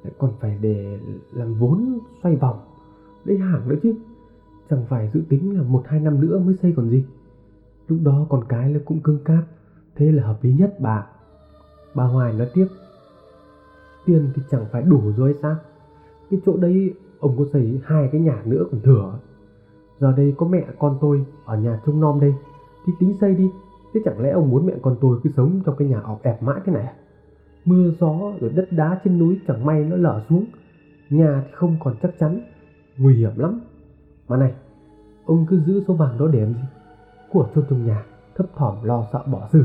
[0.02, 0.98] Lại còn phải để
[1.32, 2.58] làm vốn xoay vòng,
[3.24, 3.94] lấy hàng nữa chứ.
[4.70, 7.04] Chẳng phải dự tính là một hai năm nữa mới xây còn gì.
[7.88, 9.44] Lúc đó con cái là cũng cưng cáp,
[9.96, 11.06] thế là hợp lý nhất bà.
[11.94, 12.66] Bà Hoài nói tiếp,
[14.04, 15.56] tiền thì chẳng phải đủ rồi hay sao?
[16.30, 19.18] Cái chỗ đấy ông có xây hai cái nhà nữa còn thừa.
[20.00, 22.34] Giờ đây có mẹ con tôi ở nhà trông nom đây,
[22.86, 23.50] thì tính xây đi.
[23.94, 26.42] Thế chẳng lẽ ông muốn mẹ con tôi cứ sống trong cái nhà ọp ẹp
[26.42, 26.94] mãi thế này à?
[27.64, 30.44] Mưa gió rồi đất đá trên núi chẳng may nó lở xuống.
[31.10, 32.40] Nhà thì không còn chắc chắn,
[32.98, 33.60] nguy hiểm lắm.
[34.28, 34.54] Mà này,
[35.24, 36.60] ông cứ giữ số vàng đó để làm gì?
[37.30, 39.64] Của chôn trong nhà, thấp thỏm lo sợ bỏ xử.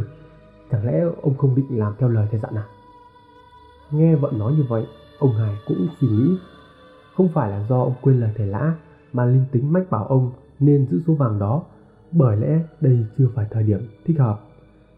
[0.72, 2.66] Chẳng lẽ ông không định làm theo lời thầy dặn à?
[3.92, 4.86] Nghe vợ nói như vậy,
[5.20, 6.38] ông Hải cũng suy nghĩ.
[7.16, 8.74] Không phải là do ông quên lời thầy lã,
[9.14, 11.64] mà linh tính mách bảo ông nên giữ số vàng đó,
[12.12, 14.40] bởi lẽ đây chưa phải thời điểm thích hợp.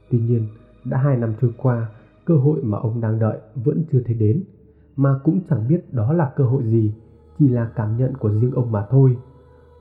[0.09, 0.47] Tuy nhiên,
[0.85, 1.87] đã hai năm trôi qua,
[2.31, 4.43] cơ hội mà ông đang đợi vẫn chưa thấy đến,
[4.95, 6.93] mà cũng chẳng biết đó là cơ hội gì,
[7.39, 9.17] chỉ là cảm nhận của riêng ông mà thôi.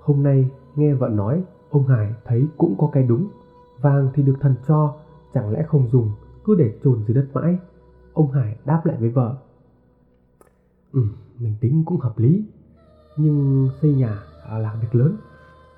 [0.01, 3.29] Hôm nay nghe vợ nói, ông Hải thấy cũng có cái đúng.
[3.81, 4.95] Vàng thì được thần cho,
[5.35, 6.11] chẳng lẽ không dùng,
[6.45, 7.59] cứ để trồn dưới đất mãi.
[8.13, 9.37] Ông Hải đáp lại với vợ.
[10.93, 11.03] Ừ,
[11.39, 12.45] mình tính cũng hợp lý.
[13.17, 14.19] Nhưng xây nhà
[14.51, 15.17] là việc lớn.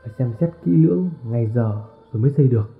[0.02, 1.82] Phải xem xét kỹ lưỡng ngày giờ
[2.12, 2.70] rồi mới xây được.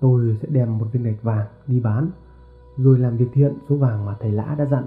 [0.00, 2.10] Tôi sẽ đem một viên gạch vàng đi bán.
[2.78, 4.84] Rồi làm việc thiện số vàng mà thầy Lã đã dặn.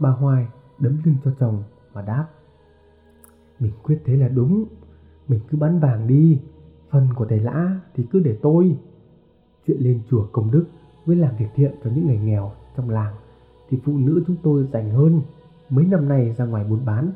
[0.00, 0.46] Bà Hoài
[0.78, 1.62] đấm lưng cho chồng
[1.94, 2.26] mà đáp.
[3.60, 4.64] Mình quyết thế là đúng.
[5.28, 6.40] Mình cứ bán vàng đi.
[6.90, 8.76] Phần của thầy Lã thì cứ để tôi.
[9.66, 10.64] Chuyện lên chùa công đức
[11.06, 13.14] với làm việc thiện cho những người nghèo trong làng
[13.68, 15.22] thì phụ nữ chúng tôi dành hơn.
[15.70, 17.10] Mấy năm nay ra ngoài buôn bán,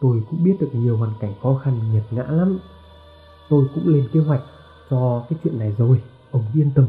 [0.00, 2.58] tôi cũng biết được nhiều hoàn cảnh khó khăn nghiệt ngã lắm.
[3.50, 4.42] Tôi cũng lên kế hoạch
[4.90, 6.86] cho cái chuyện này rồi, ông yên tâm.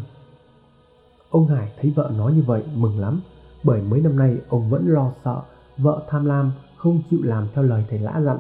[1.32, 3.22] Ông Hải thấy vợ nói như vậy mừng lắm,
[3.64, 5.42] bởi mấy năm nay ông vẫn lo sợ
[5.78, 8.38] vợ tham lam không chịu làm theo lời thầy lã dặn.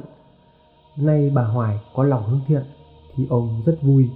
[0.97, 2.63] Nay bà Hoài có lòng hướng thiện
[3.15, 4.09] thì ông rất vui.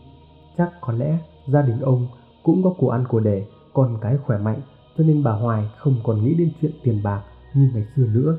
[0.57, 2.07] Chắc có lẽ gia đình ông
[2.43, 4.61] cũng có của ăn của để, con cái khỏe mạnh
[4.97, 8.37] cho nên bà Hoài không còn nghĩ đến chuyện tiền bạc như ngày xưa nữa.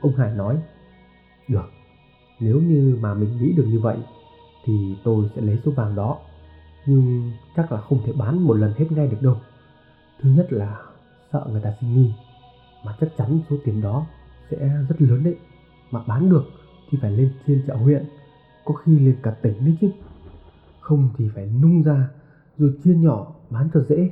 [0.00, 0.58] Ông Hải nói,
[1.48, 1.70] được,
[2.40, 3.96] nếu như mà mình nghĩ được như vậy
[4.64, 6.18] thì tôi sẽ lấy số vàng đó.
[6.86, 9.36] Nhưng chắc là không thể bán một lần hết ngay được đâu.
[10.22, 10.82] Thứ nhất là
[11.32, 12.12] sợ người ta sinh nghi,
[12.84, 14.06] mà chắc chắn số tiền đó
[14.50, 14.56] sẽ
[14.88, 15.36] rất lớn đấy.
[15.90, 16.44] Mà bán được
[16.90, 18.04] thì phải lên trên chợ huyện,
[18.64, 19.90] có khi lên cả tỉnh đấy chứ.
[20.80, 22.08] Không thì phải nung ra
[22.58, 24.10] rồi chia nhỏ bán cho dễ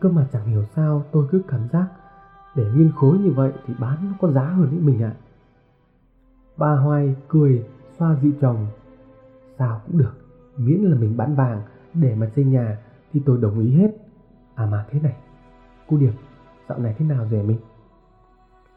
[0.00, 1.86] Cơ mà chẳng hiểu sao tôi cứ cảm giác
[2.54, 5.14] để nguyên khối như vậy thì bán nó có giá hơn đấy mình ạ.
[5.16, 5.20] À.
[6.56, 7.64] Bà Hoài cười
[7.98, 8.66] xoa dịu chồng.
[9.58, 10.12] Sao cũng được,
[10.56, 11.62] miễn là mình bán vàng
[11.94, 12.78] để mà xây nhà
[13.12, 14.05] thì tôi đồng ý hết.
[14.56, 15.16] À mà thế này,
[15.88, 16.12] cô Điệp,
[16.68, 17.58] dạo này thế nào rồi mình?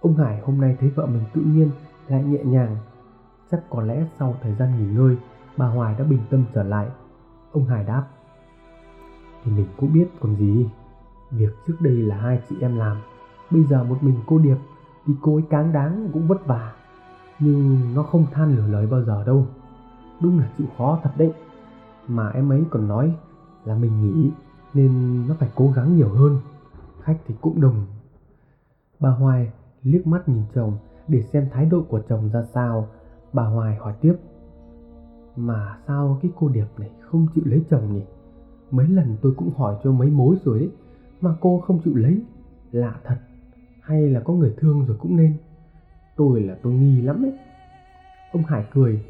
[0.01, 1.71] Ông Hải hôm nay thấy vợ mình tự nhiên
[2.07, 2.77] lại nhẹ nhàng.
[3.51, 5.17] Chắc có lẽ sau thời gian nghỉ ngơi,
[5.57, 6.87] bà Hoài đã bình tâm trở lại.
[7.51, 8.07] Ông Hải đáp.
[9.43, 10.69] Thì mình cũng biết còn gì.
[11.31, 12.97] Việc trước đây là hai chị em làm
[13.51, 14.57] Bây giờ một mình cô Điệp
[15.05, 16.73] Thì cô ấy cáng đáng cũng vất vả
[17.39, 19.47] Nhưng nó không than lửa lời bao giờ đâu
[20.21, 21.33] Đúng là chịu khó thật đấy
[22.07, 23.15] Mà em ấy còn nói
[23.65, 24.31] là mình nghỉ
[24.73, 26.37] nên nó phải cố gắng nhiều hơn.
[27.01, 27.85] Khách thì cũng đồng
[28.99, 29.51] Bà Hoài
[29.83, 30.73] liếc mắt nhìn chồng
[31.07, 32.87] Để xem thái độ của chồng ra sao.
[33.33, 34.15] Bà Hoài hỏi tiếp,
[35.35, 38.01] Mà sao cái cô Điệp này không chịu lấy chồng nhỉ?
[38.71, 40.69] Mấy lần tôi cũng hỏi cho mấy mối rồi đấy,
[41.21, 42.21] Mà cô không chịu lấy.
[42.71, 43.17] Lạ thật,
[43.81, 45.33] Hay là có người thương rồi cũng nên.
[46.15, 47.33] Tôi là tôi nghi lắm ấy.
[48.31, 49.05] Ông Hải cười,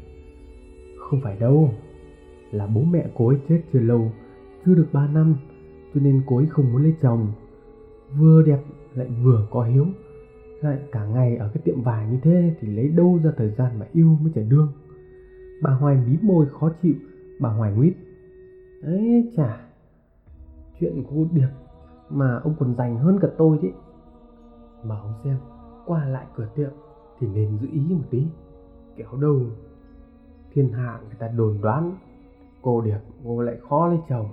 [0.98, 1.70] Không phải đâu,
[2.50, 4.12] Là bố mẹ cô ấy chết chưa lâu,
[4.64, 5.36] Chưa được 3 năm
[5.94, 7.32] cho nên cô ấy không muốn lấy chồng.
[8.18, 8.60] Vừa đẹp
[8.94, 9.86] lại vừa có hiếu.
[10.60, 13.78] Lại cả ngày ở cái tiệm vải như thế thì lấy đâu ra thời gian
[13.78, 14.68] mà yêu mới trẻ đương
[15.60, 16.94] bà hoài mí môi khó chịu,
[17.40, 17.94] bà hoài nguyết.
[18.82, 19.60] Ấy chả
[20.80, 21.48] chuyện của cô điệp
[22.10, 23.68] mà ông còn dành hơn cả tôi chứ
[24.84, 25.36] mà ông xem,
[25.86, 26.70] qua lại cửa tiệm
[27.18, 28.26] thì nên giữ ý một tí.
[28.96, 29.40] Kéo đâu
[30.52, 31.96] thiên hạ người ta đồn đoán,
[32.62, 34.28] cô điệp cô lại khó lấy chồng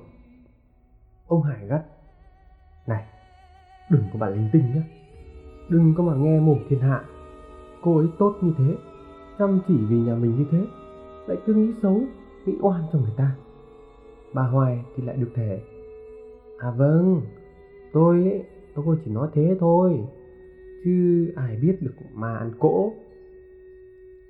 [1.27, 1.81] ông hải gắt.
[2.87, 3.05] Này,
[3.89, 4.81] đừng có bà linh tinh nhé
[5.69, 7.03] đừng có mà nghe mồm thiên hạ.
[7.81, 8.75] Cô ấy tốt như thế,
[9.39, 10.65] chăm chỉ vì nhà mình như thế,
[11.27, 12.01] lại cứ nghĩ xấu,
[12.45, 13.35] nghĩ oan cho người ta.
[14.33, 15.61] Bà hoài thì lại được thể
[16.59, 17.21] à vâng
[17.93, 18.43] tôi ấy,
[18.75, 20.07] tôi chỉ nói thế thôi,
[20.83, 22.91] chứ ai biết được mà ăn cỗ.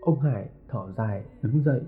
[0.01, 1.81] Ông hải thở dài, đứng dậy.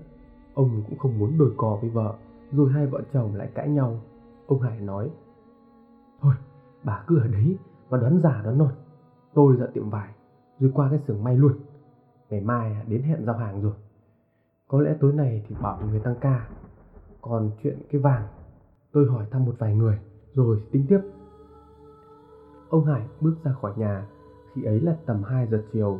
[0.54, 2.14] Ông cũng không muốn đồi cò với vợ,
[2.52, 4.00] rồi hai vợ chồng lại cãi nhau
[4.50, 5.10] ông hải nói,
[6.20, 6.34] thôi,
[6.84, 7.56] bà cứ ở đấy
[7.88, 8.72] và đoán giả đoán non
[9.34, 10.14] tôi ra tiệm vải,
[10.60, 11.52] rồi qua cái xưởng may luôn.
[12.30, 13.72] Ngày mai đến hẹn giao hàng rồi.
[14.68, 16.48] Có lẽ tối nay thì bảo người tăng ca.
[17.20, 18.26] Còn chuyện cái vàng,
[18.92, 19.98] tôi hỏi thăm một vài người,
[20.34, 21.00] rồi tính tiếp.
[22.68, 24.06] Ông hải bước ra khỏi nhà,
[24.54, 25.98] khi ấy là tầm 2 giờ chiều.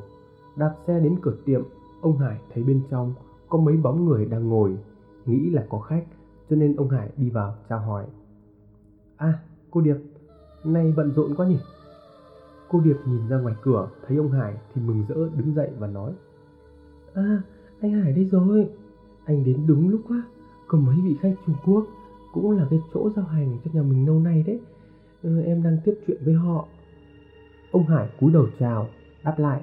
[0.57, 1.63] Đạp xe đến cửa tiệm,
[2.01, 3.15] ông hải thấy bên trong
[3.49, 4.79] có mấy bóng người đang ngồi,
[5.27, 6.05] nghĩ là có khách,
[6.51, 8.07] cho nên ông hải đi vào chào hỏi
[9.21, 9.39] à
[9.71, 9.97] cô điệp
[10.65, 11.59] nay bận rộn quá nhỉ?
[12.71, 15.87] Cô Điệp nhìn ra ngoài cửa thấy ông Hải thì mừng rỡ đứng dậy và
[15.87, 16.13] nói.
[17.15, 17.43] À
[17.81, 18.69] anh Hải đây rồi.
[19.25, 20.23] Anh đến đúng lúc quá.
[20.69, 21.87] Có mấy vị khách Trung Quốc
[22.33, 24.61] Cũng là cái chỗ giao hàng cho nhà mình lâu nay đấy.
[25.23, 26.67] Ừ, Em đang tiếp chuyện với họ.
[27.73, 28.89] Ông Hải cúi đầu chào
[29.25, 29.61] Đáp lại.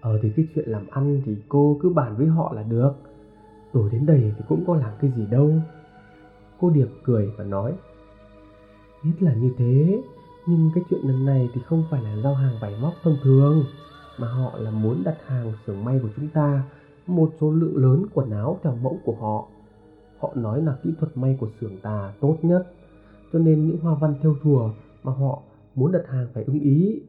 [0.00, 2.92] Ờ thì cái chuyện làm ăn thì cô cứ bàn với họ là được.
[3.72, 5.52] Tôi đến đây thì cũng có làm cái gì đâu.
[6.60, 7.72] Cô Điệp cười và nói.
[9.04, 10.02] Biết là như thế.
[10.46, 13.64] Nhưng cái chuyện lần này thì không phải là giao hàng vải móc thông thường,
[14.18, 16.64] Mà họ là muốn đặt hàng xưởng may của chúng ta,
[17.06, 19.46] Một số lượng lớn quần áo theo mẫu của họ.
[20.18, 22.72] Họ nói là kỹ thuật may của xưởng ta tốt nhất,
[23.32, 24.70] Cho nên những hoa văn theo thùa
[25.02, 25.42] mà họ
[25.74, 27.02] muốn đặt hàng phải ưng ý.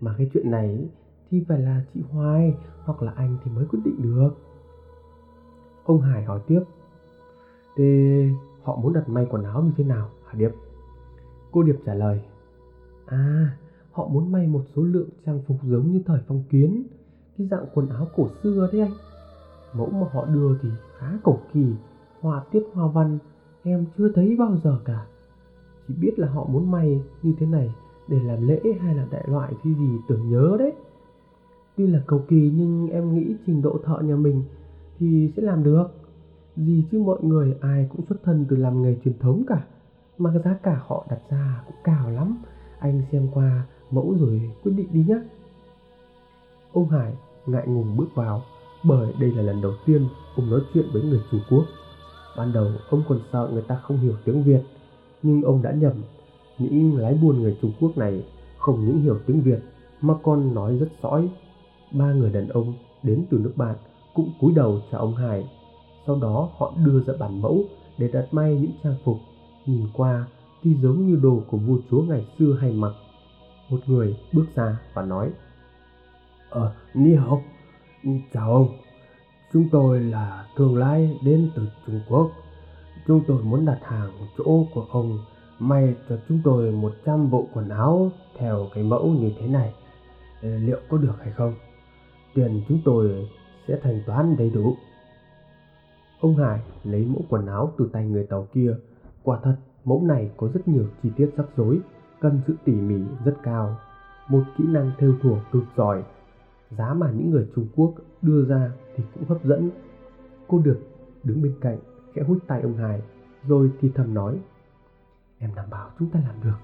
[0.00, 0.88] Mà cái chuyện này
[1.30, 2.54] thì phải là chị Hoài
[2.84, 4.30] hoặc là anh thì mới quyết định được.
[5.84, 6.60] Ông Hải hỏi tiếp,
[7.76, 8.30] Thế
[8.62, 10.50] họ muốn đặt may quần áo như thế nào hả Điệp?
[11.56, 12.20] Cô Điệp trả lời
[13.06, 13.56] À,
[13.92, 16.82] họ muốn may một số lượng trang phục giống như thời phong kiến,
[17.38, 18.92] cái dạng quần áo cổ xưa đấy anh.
[19.74, 21.66] Mẫu mà họ đưa thì khá cổ kỳ,
[22.20, 23.18] họa tiết hoa văn
[23.62, 25.06] em chưa thấy bao giờ cả.
[25.88, 27.74] Chỉ biết là họ muốn may như thế này
[28.08, 30.72] để làm lễ hay là đại loại gì gì tưởng nhớ đấy.
[31.76, 34.42] Tuy là cầu kỳ nhưng em nghĩ trình độ thợ nhà mình
[34.98, 35.86] thì sẽ làm được.
[36.56, 39.64] Gì chứ mọi người ai cũng xuất thân từ làm nghề truyền thống cả.
[40.18, 42.42] Mà giá cả họ đặt ra cũng cao lắm.
[42.78, 45.18] Anh xem qua mẫu rồi quyết định đi nhé
[46.76, 47.12] ông hải
[47.46, 48.42] ngại ngùng bước vào,
[48.84, 51.64] bởi đây là lần đầu tiên ông nói chuyện với người trung quốc.
[52.36, 54.60] Ban đầu ông còn sợ người ta không hiểu tiếng việt,
[55.22, 55.92] nhưng ông đã nhầm.
[56.58, 58.24] Những lái buôn người trung quốc này
[58.58, 59.58] không những hiểu tiếng việt
[60.00, 61.28] mà còn nói rất sõi.
[61.92, 63.76] Ba người đàn ông đến từ nước bạn
[64.14, 65.48] cũng cúi đầu chào ông hải.
[66.06, 67.64] Sau đó họ đưa ra bản mẫu
[67.98, 69.16] để đặt may những trang phục
[69.66, 70.26] nhìn qua
[70.62, 72.92] thì giống như đồ của vua chúa ngày xưa hay mặc.
[73.70, 75.32] Một người bước ra và nói
[76.50, 77.40] Ờ, Ni học,
[78.32, 78.68] chào ông.
[79.52, 82.30] Chúng tôi là thương lái đến từ Trung Quốc.
[83.06, 85.18] Chúng tôi muốn đặt hàng chỗ của ông
[85.58, 89.72] may cho chúng tôi 100 bộ quần áo theo cái mẫu như thế này.
[90.42, 91.54] Ờ, liệu có được hay không?
[92.34, 93.28] Tiền chúng tôi
[93.68, 94.76] sẽ thanh toán đầy đủ.
[96.20, 98.74] Ông Hải lấy mẫu quần áo từ tay người tàu kia.
[99.26, 99.56] Quả thật
[99.86, 101.80] Mẫu này có rất nhiều chi tiết rắc rối,
[102.20, 103.76] cần sự tỉ mỉ rất cao,
[104.28, 106.04] một kỹ năng theo thùa cực giỏi.
[106.70, 109.70] Giá mà những người Trung Quốc đưa ra thì cũng hấp dẫn.
[110.48, 110.78] Cô được
[111.24, 111.78] đứng bên cạnh,
[112.14, 113.02] khẽ hút tay ông Hải,
[113.48, 114.38] rồi thì thầm nói.
[115.38, 116.58] Em đảm bảo chúng ta làm được,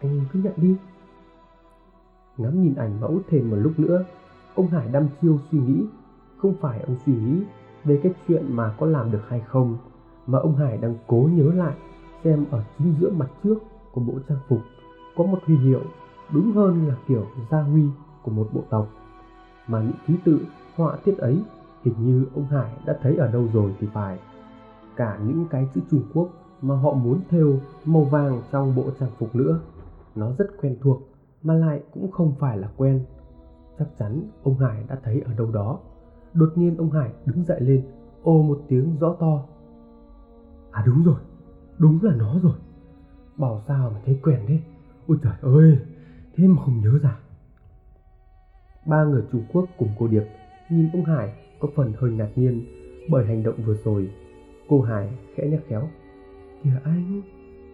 [0.00, 0.76] anh cứ nhận đi.
[2.36, 4.04] Ngắm nhìn ảnh mẫu thêm một lúc nữa,
[4.54, 5.84] ông Hải đăm chiêu suy nghĩ.
[6.36, 7.42] Không phải ông suy nghĩ
[7.84, 9.78] về cái chuyện mà có làm được hay không,
[10.26, 11.76] mà ông Hải đang cố nhớ lại
[12.24, 13.58] xem ở chính giữa mặt trước
[13.92, 14.60] của bộ trang phục
[15.16, 15.82] có một huy hiệu
[16.32, 17.82] đúng hơn là kiểu gia huy
[18.22, 18.88] của một bộ tộc
[19.66, 20.40] mà những ký tự
[20.76, 21.42] họa tiết ấy
[21.86, 24.18] Hình như ông Hải đã thấy ở đâu rồi thì phải.
[24.96, 26.28] Cả những cái chữ Trung Quốc
[26.62, 29.60] mà họ muốn thêu màu vàng trong bộ trang phục nữa.
[30.14, 31.02] Nó rất quen thuộc
[31.42, 33.04] mà lại cũng không phải là quen.
[33.78, 35.78] Chắc chắn ông Hải đã thấy ở đâu đó.
[36.34, 37.86] Đột nhiên ông Hải đứng dậy lên,
[38.22, 39.42] ô một tiếng rõ to.
[40.70, 41.20] À đúng rồi,
[41.78, 42.56] đúng là nó rồi.
[43.36, 44.58] Bảo sao mà thấy quen thế.
[45.06, 45.78] Ôi trời ơi,
[46.34, 47.18] thế mà không nhớ ra.
[48.86, 50.24] Ba người Trung Quốc cùng cô Điệp
[50.70, 52.66] nhìn ông Hải có phần hơi ngạc nhiên
[53.10, 54.10] bởi hành động vừa rồi.
[54.68, 55.88] Cô Hải khẽ nhắc khéo.
[56.64, 57.22] Kìa anh,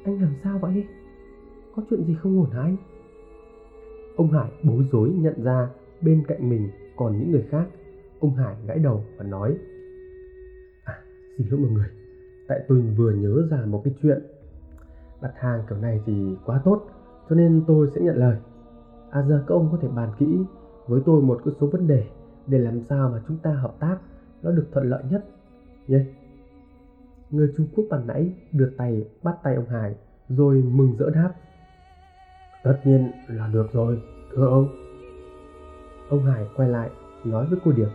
[0.05, 0.87] anh làm sao vậy?
[1.77, 2.77] Có chuyện gì không ổn hả anh?
[4.17, 5.69] Ông Hải bối rối nhận ra
[6.01, 7.67] bên cạnh mình còn những người khác.
[8.21, 9.57] Ông Hải gãi đầu và nói
[10.85, 10.99] À,
[11.39, 11.87] xin lỗi mọi người,
[12.53, 14.23] tại tôi vừa nhớ ra một cái chuyện.
[15.21, 16.87] Đặt hàng kiểu này thì quá tốt,
[17.29, 18.37] cho nên tôi sẽ nhận lời.
[19.11, 20.39] À giờ các ông có thể bàn kỹ
[20.87, 22.05] với tôi một cái số vấn đề
[22.47, 23.97] để làm sao mà chúng ta hợp tác
[24.43, 25.25] nó được thuận lợi nhất
[25.89, 26.01] nhé.
[27.31, 29.95] Người Trung Quốc bàn nãy đưa tay bắt tay ông Hải
[30.29, 31.33] rồi mừng rỡ đáp.
[32.65, 34.03] Tất nhiên là được rồi,
[34.35, 34.69] thưa ông.
[36.11, 36.91] Ông Hải quay lại
[37.25, 37.89] nói với cô Điệp.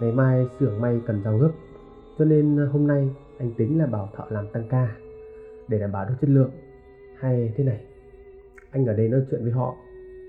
[0.00, 1.50] Ngày mai xưởng may cần giao gấp,
[2.18, 3.10] cho nên hôm nay
[3.42, 4.96] anh tính là bảo thợ làm tăng ca
[5.68, 6.50] để đảm bảo được chất lượng.
[7.18, 7.84] Hay thế này,
[8.70, 9.74] anh ở đây nói chuyện với họ,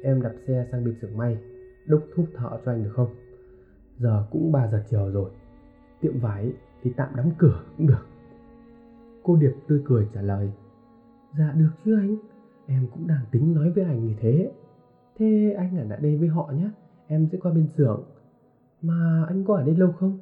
[0.03, 1.37] em đạp xe sang bên xưởng may,
[1.85, 3.15] đốc thúc thợ cho anh được không?
[3.97, 5.31] Giờ cũng 3 giờ chiều rồi,
[6.01, 6.53] tiệm vải
[6.83, 8.05] thì tạm đóng cửa cũng được.
[9.23, 10.51] Cô Điệp tươi cười trả lời,
[11.37, 12.15] dạ được chứ anh,
[12.67, 14.51] em cũng đang tính nói với anh như thế.
[15.17, 16.69] Thế anh ở lại đây với họ nhé,
[17.07, 18.03] em sẽ qua bên xưởng.
[18.81, 20.19] Mà anh có ở đây lâu không?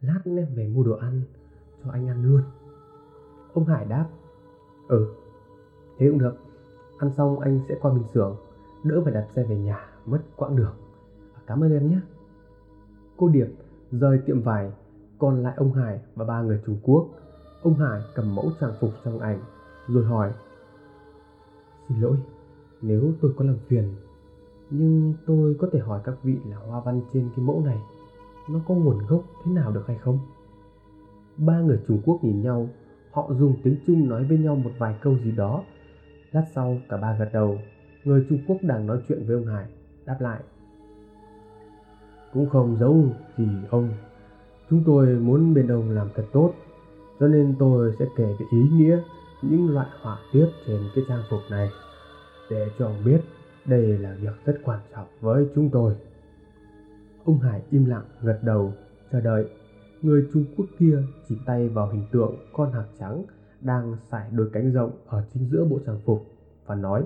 [0.00, 1.22] Lát em về mua đồ ăn
[1.84, 2.42] cho anh ăn luôn.
[3.54, 4.06] Ông Hải đáp,
[4.88, 5.14] ừ,
[5.98, 6.34] thế cũng được.
[6.98, 8.36] Ăn xong anh sẽ qua bình xưởng,
[8.84, 10.74] đỡ phải đạp xe về nhà, mất quãng đường.
[11.46, 12.00] Cảm ơn em nhé.
[13.16, 13.48] Cô Điệp
[13.90, 14.72] rời tiệm vải,
[15.18, 17.08] còn lại ông Hải và ba người Trung Quốc.
[17.62, 19.40] Ông Hải cầm mẫu trang phục trong ảnh,
[19.88, 20.32] rồi hỏi,
[21.88, 22.16] Xin lỗi,
[22.82, 23.94] nếu tôi có làm phiền
[24.70, 27.78] nhưng tôi có thể hỏi các vị là hoa văn trên cái mẫu này
[28.48, 30.18] nó có nguồn gốc thế nào được hay không?
[31.36, 32.68] Ba người Trung Quốc nhìn nhau,
[33.10, 35.64] họ dùng tiếng Trung nói với nhau một vài câu gì đó.
[36.32, 37.58] Lát sau cả ba gật đầu,
[38.04, 39.66] người Trung Quốc đang nói chuyện với ông Hải,
[40.04, 40.40] đáp lại.
[42.32, 43.04] Cũng không giấu
[43.38, 43.90] gì ông,
[44.70, 46.52] chúng tôi muốn bên ông làm thật tốt,
[47.20, 48.98] cho nên tôi sẽ kể về ý nghĩa
[49.42, 51.68] những loại họa tiết trên cái trang phục này
[52.50, 53.20] để cho ông biết
[53.66, 55.94] đây là việc rất quan trọng với chúng tôi.
[57.24, 58.72] Ông Hải im lặng gật đầu,
[59.12, 59.46] chờ đợi.
[60.02, 63.22] Người Trung Quốc kia chỉ tay vào hình tượng con hạc trắng
[63.60, 66.26] đang sải đôi cánh rộng ở chính giữa bộ trang phục
[66.66, 67.04] và nói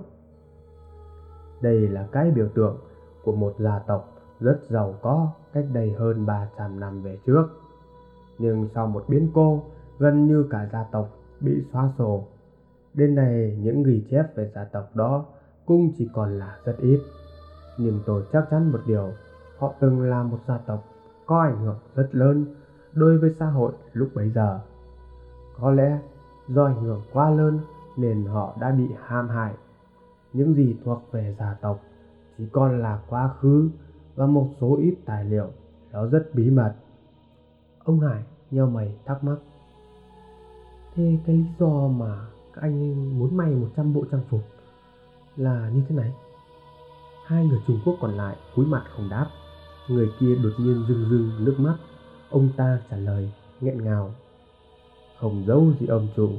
[1.60, 2.76] Đây là cái biểu tượng
[3.24, 7.46] của một gia tộc rất giàu có cách đây hơn 300 năm về trước.
[8.38, 9.62] Nhưng sau một biến cố,
[9.98, 12.24] gần như cả gia tộc bị xóa sổ.
[12.94, 15.24] Đến nay những ghi chép về gia tộc đó
[15.66, 17.00] cũng chỉ còn là rất ít.
[17.78, 19.10] Nhưng tôi chắc chắn một điều,
[19.58, 20.84] họ từng là một gia tộc
[21.26, 22.44] có ảnh hưởng rất lớn
[22.96, 24.60] đối với xã hội lúc bấy giờ.
[25.60, 25.98] Có lẽ
[26.48, 27.60] do ảnh hưởng quá lớn
[27.96, 29.54] nên họ đã bị ham hại.
[30.32, 31.80] Những gì thuộc về gia tộc
[32.38, 33.70] chỉ còn là quá khứ
[34.14, 35.48] và một số ít tài liệu
[35.92, 36.74] đó rất bí mật.
[37.84, 39.36] Ông Hải nheo mày thắc mắc.
[40.94, 44.40] Thế cái lý do mà các anh muốn may 100 bộ trang phục
[45.36, 46.12] là như thế này
[47.26, 49.26] hai người trung quốc còn lại cúi mặt không đáp
[49.88, 51.76] người kia đột nhiên rưng rưng nước mắt
[52.30, 54.10] ông ta trả lời nghẹn ngào.
[55.18, 56.30] Không giấu gì ông chủ,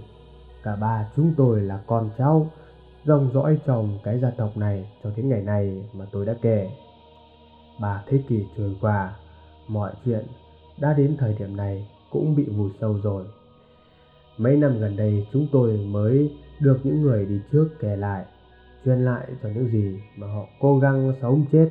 [0.63, 2.51] cả ba chúng tôi là con cháu,
[3.05, 6.69] dòng dõi chồng cái gia tộc này cho đến ngày này mà tôi đã kể.
[7.79, 9.15] Ba thế kỷ trôi qua,
[9.67, 10.25] mọi chuyện
[10.79, 13.25] đã đến thời điểm này cũng bị vùi sâu rồi.
[14.38, 18.25] Mấy năm gần đây chúng tôi mới được những người đi trước kể lại,
[18.85, 21.69] truyền lại cho những gì mà họ cố gắng sống chết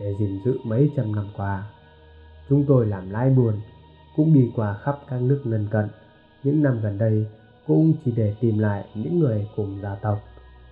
[0.00, 1.70] để gìn giữ mấy trăm năm qua.
[2.48, 3.54] Chúng tôi làm lái buồn,
[4.16, 5.88] cũng đi qua khắp các nước lân cận.
[6.42, 7.26] Những năm gần đây
[7.66, 10.18] cũng chỉ để tìm lại những người cùng gia tộc,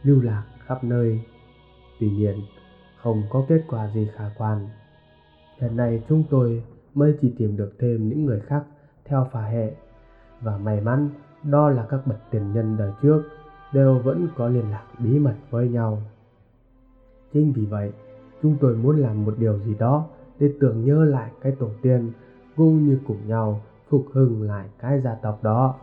[0.02, 1.20] lưu lạc khắp nơi.
[2.00, 2.40] Tuy nhiên,
[3.02, 4.68] không có kết quả gì khả quan.
[5.60, 6.64] Hiện nay chúng tôi
[6.94, 8.64] mới chỉ tìm được thêm những người khác
[9.04, 9.72] theo phà hệ
[10.40, 11.10] và may mắn
[11.42, 13.22] đó là các bậc tiền nhân đời trước
[13.72, 16.02] đều vẫn có liên lạc bí mật với nhau.
[17.32, 17.92] Chính vì vậy,
[18.42, 20.06] chúng tôi muốn làm một điều gì đó
[20.44, 22.12] để tưởng nhớ lại cái tổ tiên
[22.56, 25.74] cũng như cùng nhau phục hưng lại cái gia tộc đó.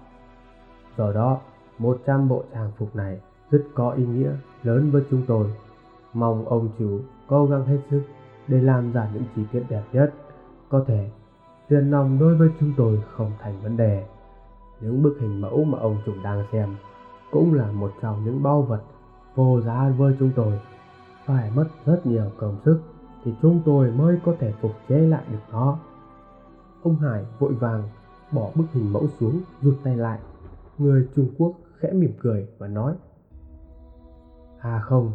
[0.98, 1.40] Do đó,
[1.78, 4.32] 100 bộ trang phục này rất có ý nghĩa
[4.64, 5.48] lớn với chúng tôi.
[6.14, 8.02] Mong ông chủ cố gắng hết sức
[8.48, 10.14] để làm ra những chi tiết đẹp nhất
[10.70, 11.10] có thể
[11.68, 14.06] tiền nòng đối với chúng tôi không thành vấn đề.
[14.82, 16.76] Những bức hình mẫu mà ông chủ đang xem
[17.32, 18.82] cũng là một trong những bao vật
[19.36, 20.60] vô giá với chúng tôi.
[21.26, 22.82] Phải mất rất nhiều công sức
[23.24, 25.80] thì chúng tôi mới có thể phục chế lại được nó.
[26.84, 27.84] Ông Hải vội vàng
[28.32, 30.20] bỏ bức hình mẫu xuống rụt tay lại.
[30.78, 32.96] Người Trung Quốc khẽ mỉm cười và nói
[34.60, 35.12] À không,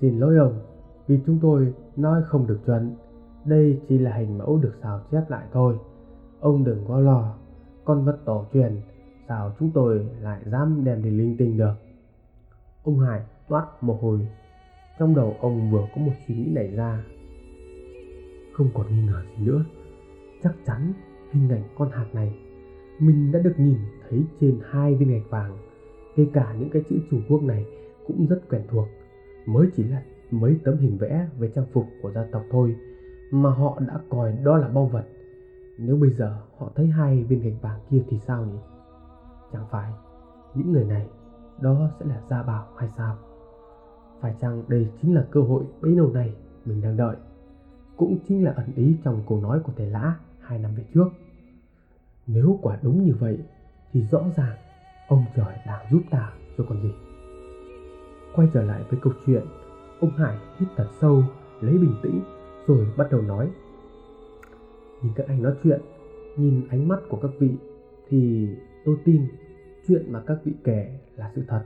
[0.00, 0.60] xin lỗi ông,
[1.06, 2.96] vì chúng tôi nói không được chuẩn.
[3.44, 5.78] Đây chỉ là hình mẫu được xào chép lại thôi.
[6.40, 7.34] Ông đừng có lo,
[7.84, 8.80] con vật tổ truyền,
[9.28, 11.74] sao chúng tôi lại dám đem đi linh tinh được.
[12.84, 14.28] Ông Hải toát mồ hôi.
[14.98, 17.04] Trong đầu ông vừa có một suy nghĩ nảy ra.
[18.58, 19.64] Không còn nghi ngờ gì nữa.
[20.42, 20.92] Chắc chắn
[21.30, 22.38] hình ảnh con hạt này,
[22.98, 23.78] mình đã được nhìn
[24.08, 25.58] thấy trên hai viên gạch vàng.
[26.16, 27.66] Kể cả những cái chữ Trung Quốc này
[28.06, 28.88] cũng rất quen thuộc.
[29.46, 32.76] Mới chỉ là mấy tấm hình vẽ về trang phục của gia tộc thôi,
[33.30, 35.04] mà họ đã coi đó là bao vật.
[35.78, 38.58] Nếu bây giờ họ thấy hai viên gạch vàng kia thì sao nhỉ?
[39.52, 39.92] Chẳng phải
[40.54, 41.08] những người này,
[41.60, 43.16] đó sẽ là gia bảo hay sao?
[44.20, 46.34] Phải chăng đây chính là cơ hội bấy lâu này
[46.64, 47.16] mình đang đợi?
[47.98, 51.08] Cũng chính là ẩn ý trong câu nói của thầy Lã hai năm về trước.
[52.26, 53.38] Nếu quả đúng như vậy
[53.92, 54.56] thì rõ ràng
[55.08, 56.90] ông trời đang giúp ta rồi còn gì.
[58.34, 59.42] Quay trở lại với câu chuyện,
[60.00, 61.22] ông Hải hít thật sâu,
[61.60, 62.20] lấy bình tĩnh
[62.66, 63.50] rồi bắt đầu nói.
[65.02, 65.80] Nhìn các anh nói chuyện,
[66.36, 67.50] nhìn ánh mắt của các vị
[68.08, 68.48] thì
[68.84, 69.22] tôi tin
[69.88, 71.64] chuyện mà các vị kể là sự thật.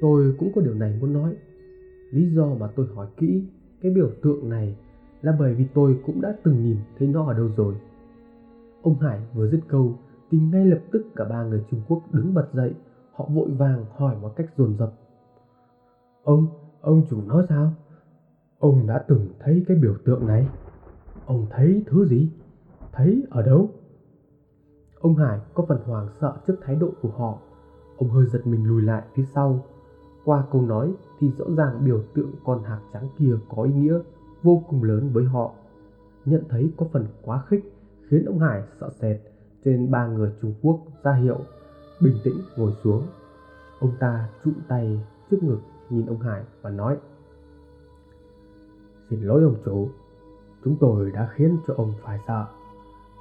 [0.00, 1.34] Tôi cũng có điều này muốn nói.
[2.10, 3.44] Lý do mà tôi hỏi kỹ
[3.82, 4.76] cái biểu tượng này
[5.22, 7.74] là bởi vì tôi cũng đã từng nhìn thấy nó ở đâu rồi.
[8.82, 9.94] Ông Hải vừa dứt câu
[10.30, 12.74] thì ngay lập tức cả ba người Trung Quốc đứng bật dậy,
[13.12, 14.92] họ vội vàng hỏi một cách dồn dập.
[16.22, 16.46] Ông,
[16.80, 17.72] ông chủ nói sao?
[18.58, 20.48] Ông đã từng thấy cái biểu tượng này.
[21.26, 22.30] Ông thấy thứ gì?
[22.92, 23.70] Thấy ở đâu?
[25.00, 27.38] Ông Hải có phần hoảng sợ trước thái độ của họ.
[27.96, 29.64] Ông hơi giật mình lùi lại phía sau.
[30.24, 33.98] Qua câu nói thì rõ ràng biểu tượng con hạc trắng kia có ý nghĩa
[34.42, 35.52] vô cùng lớn với họ.
[36.24, 37.72] Nhận thấy có phần quá khích
[38.08, 39.16] khiến ông Hải sợ sệt
[39.64, 41.38] cho nên ba người Trung Quốc ra hiệu
[42.00, 43.06] bình tĩnh ngồi xuống.
[43.80, 46.96] Ông ta trụ tay trước ngực nhìn ông Hải và nói
[49.10, 49.88] Xin lỗi ông chủ,
[50.64, 52.46] chúng tôi đã khiến cho ông phải sợ.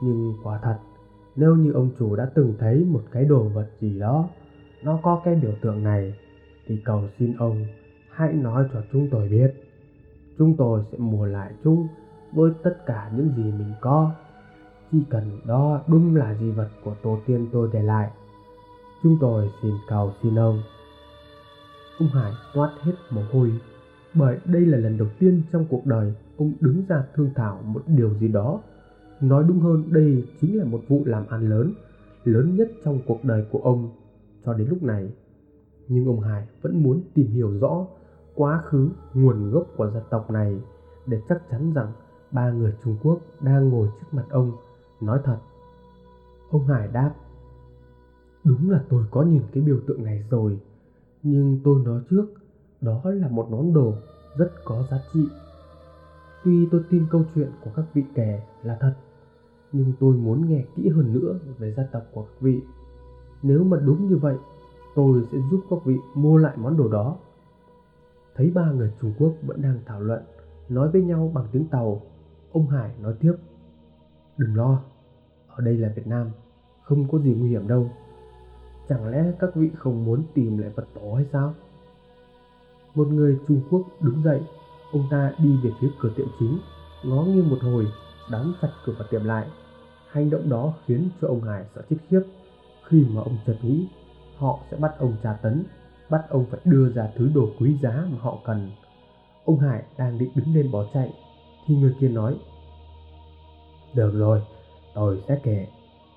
[0.04, 0.78] Nhưng quả thật,
[1.36, 4.30] nếu như ông chủ đã từng thấy một cái đồ vật gì đó,
[4.84, 6.16] nó có cái biểu tượng này,
[6.66, 7.66] thì cầu xin ông
[8.10, 9.71] hãy nói cho chúng tôi biết.
[10.42, 11.88] Chúng tôi sẽ mua lại chúng
[12.32, 14.12] với tất cả những gì mình có.
[14.92, 18.12] Chỉ cần đó đúng là di vật của tổ tiên tôi để lại.
[19.04, 20.62] Chúng tôi xin cầu xin ông.
[22.00, 23.52] Ông Hải toát hết mồ hôi
[24.14, 27.82] bởi đây là lần đầu tiên trong cuộc đời ông đứng ra thương thảo một
[27.88, 28.62] điều gì đó.
[29.20, 31.74] Nói đúng hơn đây chính là một vụ làm ăn lớn,
[32.24, 33.90] lớn nhất trong cuộc đời của ông
[34.46, 35.12] cho đến lúc này.
[35.88, 37.86] Nhưng ông Hải vẫn muốn tìm hiểu rõ
[38.36, 40.62] quá khứ, nguồn gốc của dân tộc này
[41.06, 41.92] để chắc chắn rằng
[42.32, 44.52] ba người Trung Quốc đang ngồi trước mặt ông
[45.02, 45.38] nói thật.
[46.50, 47.14] Ông Hải đáp,
[48.44, 50.60] đúng là tôi có nhìn cái biểu tượng này rồi,
[51.24, 52.26] nhưng tôi nói trước
[52.82, 53.94] đó là một món đồ
[54.38, 55.30] rất có giá trị.
[56.44, 58.94] Tuy tôi tin câu chuyện của các vị kể là thật,
[59.72, 62.62] nhưng tôi muốn nghe kỹ hơn nữa về gia tộc của các vị.
[63.44, 64.38] Nếu mà đúng như vậy,
[64.96, 67.18] tôi sẽ giúp các vị mua lại món đồ đó.
[68.36, 70.24] Thấy ba người Trung Quốc vẫn đang thảo luận,
[70.70, 72.02] nói với nhau bằng tiếng Tàu,
[72.52, 73.34] ông Hải nói tiếp.
[74.38, 74.82] Đừng lo,
[75.48, 76.30] ở đây là Việt Nam,
[76.84, 77.90] không có gì nguy hiểm đâu.
[78.90, 81.54] Chẳng lẽ các vị không muốn tìm lại vật tổ hay sao?
[82.96, 84.42] Một người Trung Quốc đứng dậy,
[84.92, 86.60] ông ta đi về phía cửa tiệm chính,
[87.04, 87.88] ngó nghiêng một hồi,
[88.32, 89.48] đóng chặt cửa và tiệm lại.
[90.08, 92.22] Hành động đó khiến cho ông Hải sợ chết khiếp.
[92.88, 93.88] Khi mà ông chợt nghĩ,
[94.38, 95.64] họ sẽ bắt ông tra tấn,
[96.12, 98.72] bắt ông phải đưa ra thứ đồ quý giá mà họ cần.
[99.46, 101.14] Ông Hải đang định đứng lên bỏ chạy,
[101.68, 102.38] thì người kia nói
[103.96, 104.42] Được rồi,
[104.94, 105.68] tôi sẽ kể,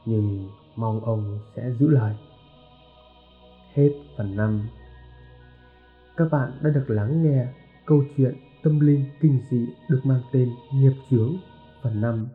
[0.05, 2.15] nhưng mong ông sẽ giữ lời.
[3.75, 4.63] Hết phần 5
[6.17, 7.47] Các bạn đã được lắng nghe
[7.87, 11.37] câu chuyện tâm linh kinh dị được mang tên Nghiệp Chướng
[11.83, 12.27] phần 5.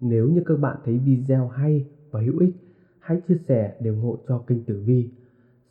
[0.00, 2.56] Nếu như các bạn thấy video hay và hữu ích,
[3.00, 5.10] hãy chia sẻ để ủng hộ cho kênh Tử Vi.